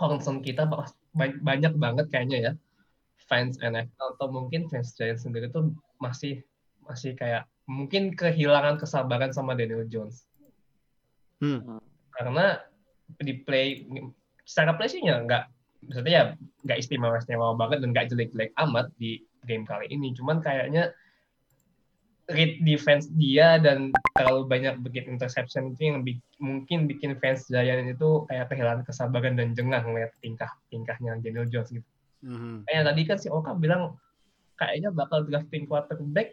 [0.00, 2.52] concern kita ba- ba- banyak banget kayaknya ya
[3.28, 6.40] fans NFL atau mungkin fans Giants sendiri tuh masih
[6.84, 10.28] masih kayak mungkin kehilangan kesabaran sama Daniel Jones
[11.42, 11.82] Hmm.
[12.14, 12.62] karena
[13.20, 13.84] di play
[14.44, 15.44] secara play sih nggak
[15.82, 16.24] maksudnya ya
[16.62, 20.94] nggak istimewa istimewa banget dan nggak jelek-jelek amat di game kali ini cuman kayaknya
[22.32, 27.92] read defense dia dan terlalu banyak bikin interception itu yang bi- mungkin bikin fans Giants
[27.92, 31.84] itu kayak kehilangan kesabaran dan jengah ngeliat tingkah tingkahnya Daniel Jones gitu
[32.24, 32.64] Mhm.
[32.64, 34.00] kayak tadi kan si Oka bilang
[34.56, 36.32] kayaknya bakal drafting quarterback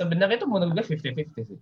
[0.00, 1.60] sebenarnya itu menurut gue 50-50 sih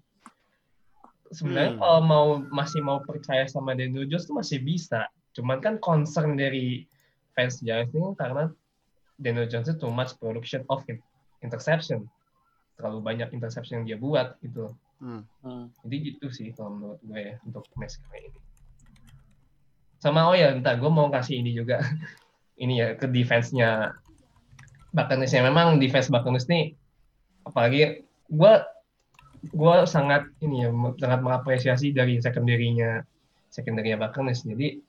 [1.31, 1.81] sebenarnya Hmm.
[1.83, 6.87] kalau mau masih mau percaya sama Daniel Jones tuh masih bisa cuman kan concern dari
[7.35, 8.49] fans Giants ini karena
[9.19, 11.03] Daniel Jones itu too much production of in-
[11.43, 12.07] interception
[12.79, 15.23] terlalu banyak interception yang dia buat gitu Hmm.
[15.43, 15.71] Hmm.
[15.83, 18.41] jadi gitu sih kalau menurut gue ya untuk match kali ini.
[19.99, 21.79] Sama oh ya, entar gue mau kasih ini juga.
[22.63, 23.95] ini ya ke defense-nya
[24.91, 25.43] Buccaneers ya.
[25.43, 26.75] Memang defense Buccaneers nih
[27.43, 28.53] apalagi gue
[29.55, 33.03] gue sangat ini ya sangat mengapresiasi dari secondary-nya
[33.49, 34.45] secondary-nya Buccaneers.
[34.45, 34.83] Jadi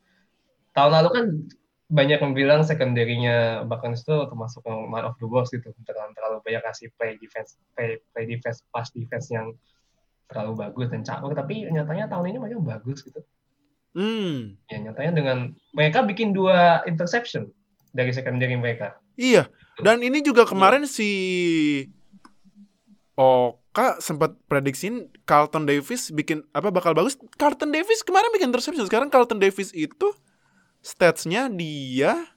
[0.76, 1.26] tahun lalu kan
[1.90, 5.72] banyak yang bilang secondary-nya Buccaneers itu termasuk yang man of the worst gitu.
[5.86, 9.56] Terlalu, terlalu banyak kasih play defense play, play defense pass defense yang
[10.30, 13.22] terlalu bagus dan caur tapi nyatanya tahun ini mereka bagus gitu
[13.98, 14.54] Hmm.
[14.70, 15.38] ya nyatanya dengan
[15.74, 17.50] mereka bikin dua interception
[17.90, 19.52] dari secondary mereka Iya.
[19.84, 21.10] Dan ini juga kemarin si
[23.20, 27.20] Oka sempat prediksiin Carlton Davis bikin apa bakal bagus.
[27.36, 28.88] Carlton Davis kemarin bikin interception.
[28.88, 30.16] Sekarang Carlton Davis itu
[30.80, 32.32] statsnya dia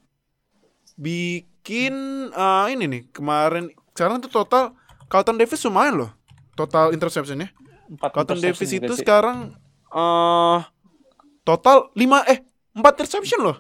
[0.99, 1.95] bikin
[2.35, 4.74] eh, ini nih kemarin sekarang tuh total
[5.07, 6.11] Carlton Davis lumayan loh
[6.59, 7.55] total interceptionnya.
[7.87, 9.01] Empat Carlton interception Davis itu sih.
[9.07, 9.55] sekarang
[9.95, 10.61] eh
[11.47, 12.39] total 5 eh
[12.74, 13.57] 4 interception loh.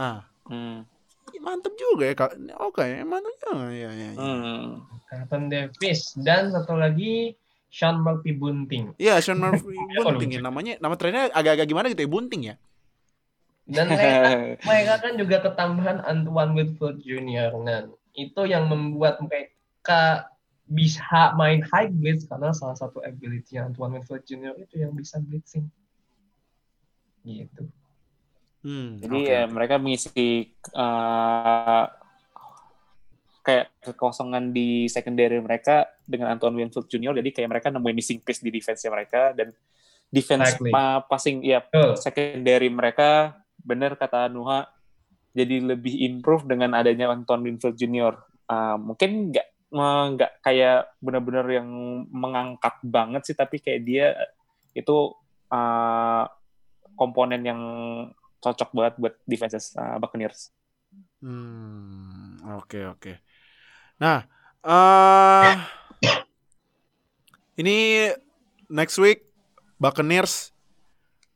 [0.00, 0.84] Nah, Hmm.
[1.44, 2.32] Mantep juga ya kak.
[2.64, 4.08] Oke, mantep juga ya ya.
[4.08, 4.10] ya.
[4.16, 4.80] Hmm.
[5.12, 7.36] Carlton Davis dan satu lagi
[7.68, 10.80] Sean Murphy Bunting Iya, Sean Murphy Bunting ya namanya.
[10.80, 12.56] Nama trennya agak-agak gimana gitu ya, Bunting ya.
[13.64, 14.28] dan mereka,
[14.64, 17.52] mereka kan juga ketambahan Antoine Whitfield Jr.
[17.64, 20.28] dan itu yang membuat mereka
[20.64, 24.54] bisa main high blitz karena salah satu ability-nya Antoine Winfield Jr.
[24.56, 25.68] itu yang bisa blitzing.
[27.24, 27.64] Gitu.
[28.64, 31.84] Hmm, Jadi oke, ya mereka mengisi eh,
[33.44, 37.20] kayak kekosongan di secondary mereka dengan Antoine Winfield Jr.
[37.20, 39.52] Jadi kayak mereka nemuin missing piece di defense mereka dan
[40.08, 40.72] defense Exactly.
[40.72, 42.00] pa- passing ya Betul.
[42.00, 44.64] secondary mereka benar kata Nuha
[45.34, 48.14] jadi lebih improve dengan adanya Antoine Winfield Jr.
[48.48, 51.68] Ah, mungkin nggak nggak kayak benar-benar yang
[52.14, 54.06] mengangkat banget sih tapi kayak dia
[54.72, 55.12] itu
[55.52, 56.32] ah,
[56.94, 57.60] komponen yang
[58.44, 60.52] cocok banget buat defenses ah, Buccaneers.
[61.18, 63.12] Hmm, oke oke.
[63.96, 64.28] Nah,
[64.60, 65.56] eh
[67.56, 68.10] ini
[68.68, 69.24] next week
[69.76, 70.52] Buccaneers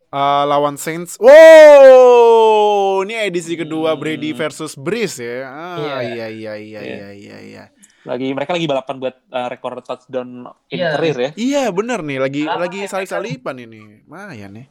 [0.09, 1.17] eh, lawan Saints.
[1.19, 4.01] Wow, ini edisi kedua Hmm.
[4.01, 5.37] Brady versus Breeze ya.
[5.45, 5.97] Ah, Iya.
[6.03, 6.81] iya iya iya Iya.
[6.83, 7.65] iya iya iya.
[8.05, 10.89] Lagi mereka lagi balapan buat ah, rekor touchdown in Iya.
[10.93, 11.31] career ya.
[11.35, 14.05] Iya bener nih lagi Apa lagi salip-salipan ini.
[14.05, 14.67] Lumayan nih.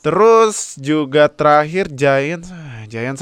[0.00, 2.48] Terus juga terakhir Giants,
[2.88, 3.20] Giants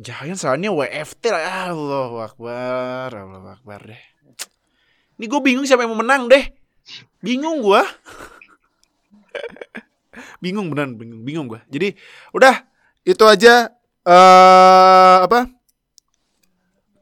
[0.00, 1.70] Giants soalnya WFT lah.
[1.70, 4.02] Allah Akbar, Allah Akbar deh.
[5.20, 6.48] Ini gue bingung siapa yang mau menang deh.
[7.20, 7.84] Bingung gua.
[10.42, 11.60] bingung beneran, bingung, bingung gua.
[11.68, 11.92] Jadi
[12.32, 12.64] udah
[13.04, 13.68] itu aja
[14.08, 15.46] eh apa?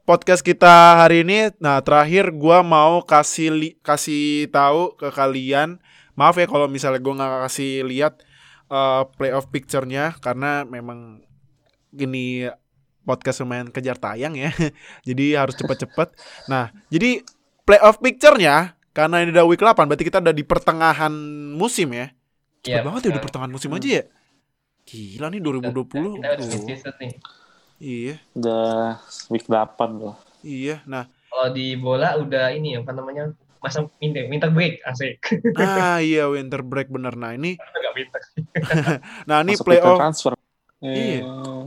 [0.03, 1.53] podcast kita hari ini.
[1.61, 5.77] Nah, terakhir gua mau kasih kasih tahu ke kalian.
[6.19, 8.19] Maaf ya kalau misalnya gua nggak kasih lihat
[8.67, 11.23] eh, playoff picture-nya karena memang
[11.89, 12.43] gini
[13.01, 14.51] podcast lumayan kejar tayang ya.
[15.07, 16.13] jadi harus cepet-cepet.
[16.45, 17.23] Nah, jadi
[17.63, 21.13] playoff picture-nya karena ini udah week 8 berarti kita udah di pertengahan
[21.55, 22.11] musim ya.
[22.59, 24.03] Cepet Iya, banget ya udah pertengahan musim aja ya.
[24.83, 26.19] Gila nih 2020.
[26.19, 27.13] Kita mid-season nih.
[27.79, 28.99] Iya, Udah
[29.31, 29.55] week 8
[29.95, 30.19] loh.
[30.43, 30.83] iya.
[30.83, 33.31] Nah, Kalau di bola udah ini apa namanya?
[33.59, 35.19] Masa winter, winter break asik.
[35.59, 37.11] ah iya winter break bener.
[37.13, 37.59] Nah, ini
[37.91, 38.21] winter.
[39.29, 40.33] nah ini Masuk playoff transfer.
[40.79, 41.23] Iya.
[41.23, 41.63] Eh,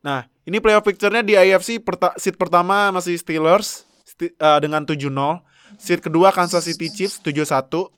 [0.00, 5.44] Nah, ini playoff picture-nya di AFC perta- seat pertama masih Steelers sti- eh, dengan 7-0.
[5.76, 7.92] Seat kedua Kansas City Chiefs 7-1.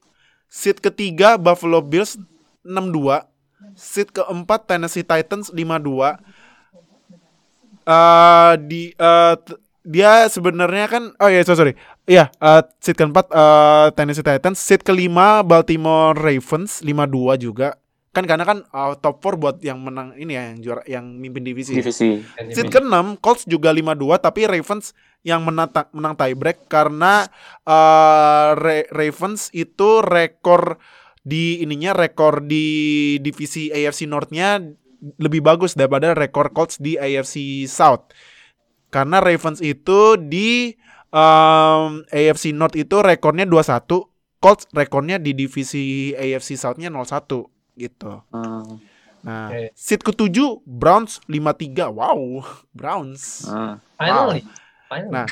[0.44, 2.18] Seat ketiga Buffalo Bills
[2.60, 3.22] 6-2.
[3.72, 6.18] Seat keempat Tennessee Titans 5-2.
[7.82, 11.74] Eh di eh, t- dia sebenarnya kan oh iya sorry, sorry.
[12.02, 17.78] Iya, eh, seat keempat eh, Tennessee Titans, seat kelima Baltimore Ravens 5-2 juga.
[18.10, 21.46] Kan karena kan eh, top 4 buat yang menang ini ya yang juara yang mimpin
[21.46, 21.78] divisi.
[21.78, 21.86] ya.
[21.86, 22.58] divisi.
[22.58, 24.90] Seat ke-6 Colts juga 5-2 tapi Ravens
[25.22, 27.30] yang menang menang tiebreak karena
[27.62, 30.82] eh, Ra- Ravens itu rekor
[31.22, 34.58] di ininya rekor di divisi AFC North-nya
[35.22, 38.10] lebih bagus daripada rekor Colts di AFC South.
[38.90, 40.74] Karena Ravens itu di
[41.12, 44.08] em, AFC North itu rekornya 2-1,
[44.40, 47.46] Colts rekornya di divisi AFC South-nya 0-1
[47.76, 48.24] gitu.
[48.32, 48.80] Hmm,
[49.22, 49.70] Nah, Oke.
[49.78, 50.34] seat ke-7
[50.66, 51.86] Browns 5-3.
[51.86, 52.42] Wow,
[52.74, 53.46] Browns.
[53.46, 53.78] hmm.
[53.94, 54.42] Finally.
[54.90, 55.14] Finally.
[55.14, 55.26] Nah,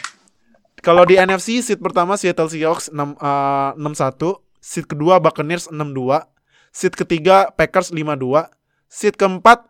[0.81, 6.25] Kalau di NFC seat pertama Seattle Seahawks 6 eh, 6-1, seat kedua Buccaneers 6-2,
[6.71, 8.49] seat ketiga Packers 5-2,
[8.89, 9.67] seat keempat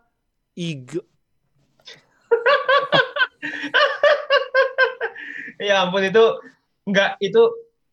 [0.55, 1.03] Eagle
[5.61, 6.23] Ya ampun itu
[6.89, 7.41] enggak itu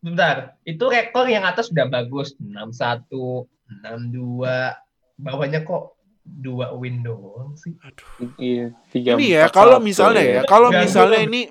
[0.01, 0.57] bentar.
[0.65, 3.45] Itu rekor yang atas sudah bagus 61,
[3.85, 4.41] 62.
[5.19, 7.75] Bawahnya kok dua win doang sih.
[8.39, 10.43] Iya, tiga, Ini ya kalau misalnya ya, ya.
[10.45, 11.49] kalau misalnya ini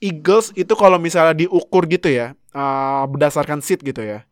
[0.00, 4.24] Eagles itu kalau misalnya diukur gitu ya, eh, berdasarkan seat gitu ya.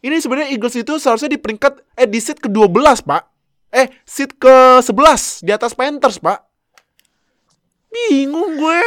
[0.00, 3.22] Ini sebenarnya Eagles itu seharusnya di peringkat eh di seat ke-12, Pak.
[3.74, 6.47] Eh, seat ke-11 di atas Panthers, Pak.
[7.88, 8.80] Bingung gue.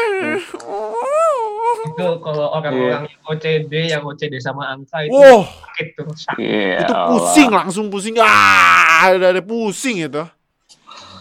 [1.82, 6.06] Itu kalau orang-orang yang OCD, yang OCD sama angka itu Wow, sakit tuh.
[6.14, 6.38] Sakit.
[6.38, 7.10] Iya, itu Allah.
[7.10, 8.14] pusing langsung pusing.
[8.18, 10.24] Ah, ada ada pusing itu.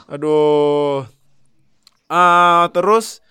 [0.07, 1.09] Aduh.
[2.07, 3.23] Ah, terus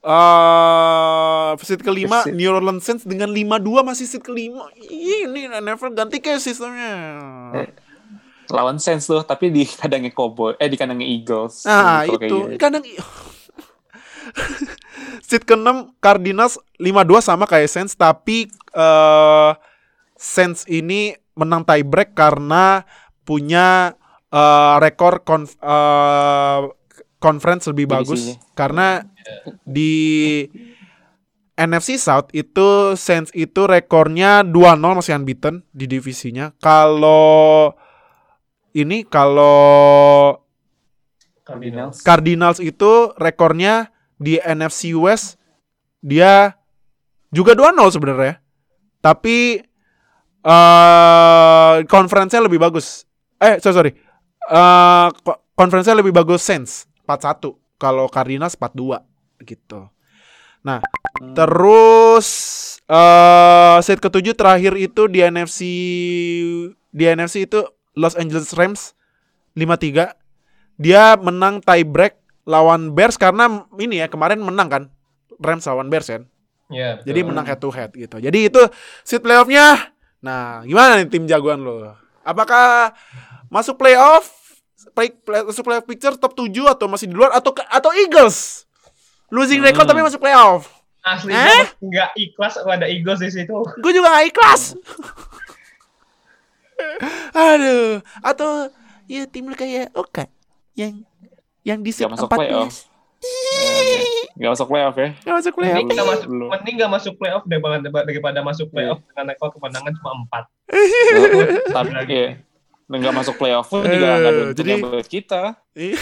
[0.00, 4.72] eh seat kelima Seat- New Orleans Saints dengan 5-2 masih seat kelima.
[4.80, 6.92] Ini NFL ganti kayak sistemnya.
[7.54, 7.68] Eh,
[8.48, 11.62] Lawan Saints tuh, tapi di kandangnya Cowboy, eh di kandangnya Eagles.
[11.62, 12.36] Nah, itu gitu.
[12.56, 12.82] kadang
[15.28, 19.52] seat ke-6 Cardinals 5-2 sama kayak Saints tapi eh
[20.20, 22.84] Saints ini menang tiebreak karena
[23.24, 23.96] punya
[24.28, 26.60] eh, rekor konf- eh,
[27.20, 28.52] conference lebih bagus Divisinya.
[28.56, 28.88] karena
[29.64, 29.92] di
[31.60, 36.56] NFC South itu Saints itu rekornya 2-0 masih unbeaten di divisinya.
[36.56, 37.76] Kalau
[38.72, 40.40] ini kalau
[41.44, 42.00] Cardinals.
[42.00, 45.40] Cardinals itu rekornya di NFC West
[46.04, 46.52] dia
[47.32, 48.36] juga 2-0 sebenarnya.
[49.00, 49.64] Tapi
[50.40, 53.08] eh conference-nya lebih bagus.
[53.40, 53.92] Eh, sorry, sorry.
[54.52, 59.00] Eh ko- conference-nya lebih bagus Saints 4-1 kalau Cardinals 4-2
[59.48, 59.88] gitu.
[60.60, 60.84] Nah,
[61.32, 62.28] terus
[62.84, 65.60] eh set ketujuh terakhir itu di NFC
[66.92, 67.64] di NFC itu
[67.96, 68.92] Los Angeles Rams
[69.56, 70.12] 5-3.
[70.80, 72.19] Dia menang tie break
[72.50, 73.46] lawan Bears karena
[73.78, 74.82] ini ya kemarin menang kan
[75.38, 76.26] Rams lawan Bears kan.
[76.66, 76.98] Iya.
[77.02, 78.18] Jadi menang head to head gitu.
[78.18, 78.62] Jadi itu
[79.02, 79.94] seat playoffnya.
[80.20, 81.94] Nah, gimana nih tim jagoan lo?
[82.20, 82.92] Apakah
[83.46, 84.26] masuk playoff?
[84.90, 88.66] Play, play- masuk playoff picture top 7 atau masih di luar atau atau Eagles?
[89.30, 89.92] Losing record Hmm.
[89.92, 90.66] tapi masuk playoff.
[91.00, 91.64] Asli Eh?
[91.80, 93.56] nggak ikhlas kalau ada Eagles di situ.
[93.82, 94.62] Gue juga gak ikhlas.
[97.32, 98.68] Aduh, atau
[99.04, 100.28] ya tim lu kayak Oka
[100.72, 101.04] yang
[101.62, 102.38] yang di Gak masuk 14.
[102.40, 102.72] playoff.
[104.34, 105.08] Gak masuk playoff ya.
[105.20, 105.76] Gak masuk playoff.
[105.76, 106.48] Mending nggak masuk, Belum.
[106.48, 110.44] mending nggak masuk playoff daripada daripada masuk playoff dengan rekor kemenangan cuma empat.
[111.68, 112.28] Tapi ya,
[112.88, 115.42] nggak masuk playoff pun juga nggak ada Eh, jadi- buat kita.
[115.76, 115.96] Iya.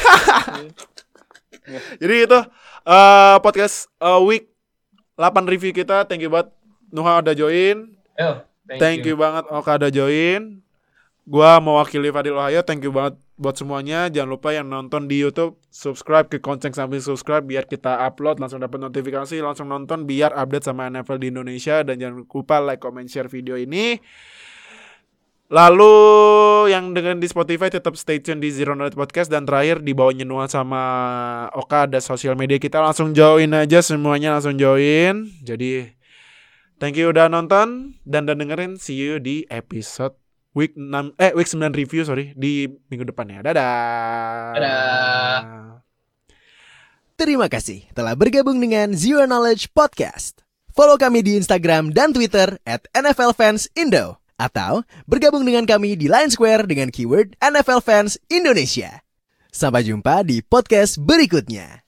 [1.98, 2.38] Jadi itu
[2.86, 4.48] eh, podcast eh, week
[5.18, 6.06] 8 review kita.
[6.06, 6.54] Thank you banget
[6.88, 7.92] Nuha udah join.
[8.16, 8.30] Yo,
[8.68, 9.16] Thank, you.
[9.16, 10.60] banget Oka udah join.
[11.24, 12.64] Gua mewakili Fadil Ohio.
[12.64, 14.10] Thank you banget buat semuanya.
[14.10, 18.58] Jangan lupa yang nonton di YouTube subscribe ke Konceng sambil subscribe biar kita upload langsung
[18.58, 23.06] dapat notifikasi, langsung nonton biar update sama NFL di Indonesia dan jangan lupa like, comment,
[23.06, 23.96] share video ini.
[25.48, 25.96] Lalu
[26.68, 30.28] yang dengan di Spotify tetap stay tune di Zero Knowledge Podcast dan terakhir di bawahnya
[30.28, 30.82] Nuha sama
[31.56, 35.24] Oka ada sosial media kita langsung join aja semuanya langsung join.
[35.40, 35.88] Jadi
[36.76, 40.27] thank you udah nonton dan udah dengerin see you di episode
[40.58, 43.38] week 6 eh week 9 review sorry di minggu depan ya.
[43.46, 44.58] Dadah.
[44.58, 45.38] Dadah.
[47.14, 50.42] Terima kasih telah bergabung dengan Zero Knowledge Podcast.
[50.74, 54.18] Follow kami di Instagram dan Twitter at NFL Fans Indo.
[54.38, 59.02] Atau bergabung dengan kami di Line Square dengan keyword NFL Fans Indonesia.
[59.50, 61.87] Sampai jumpa di podcast berikutnya.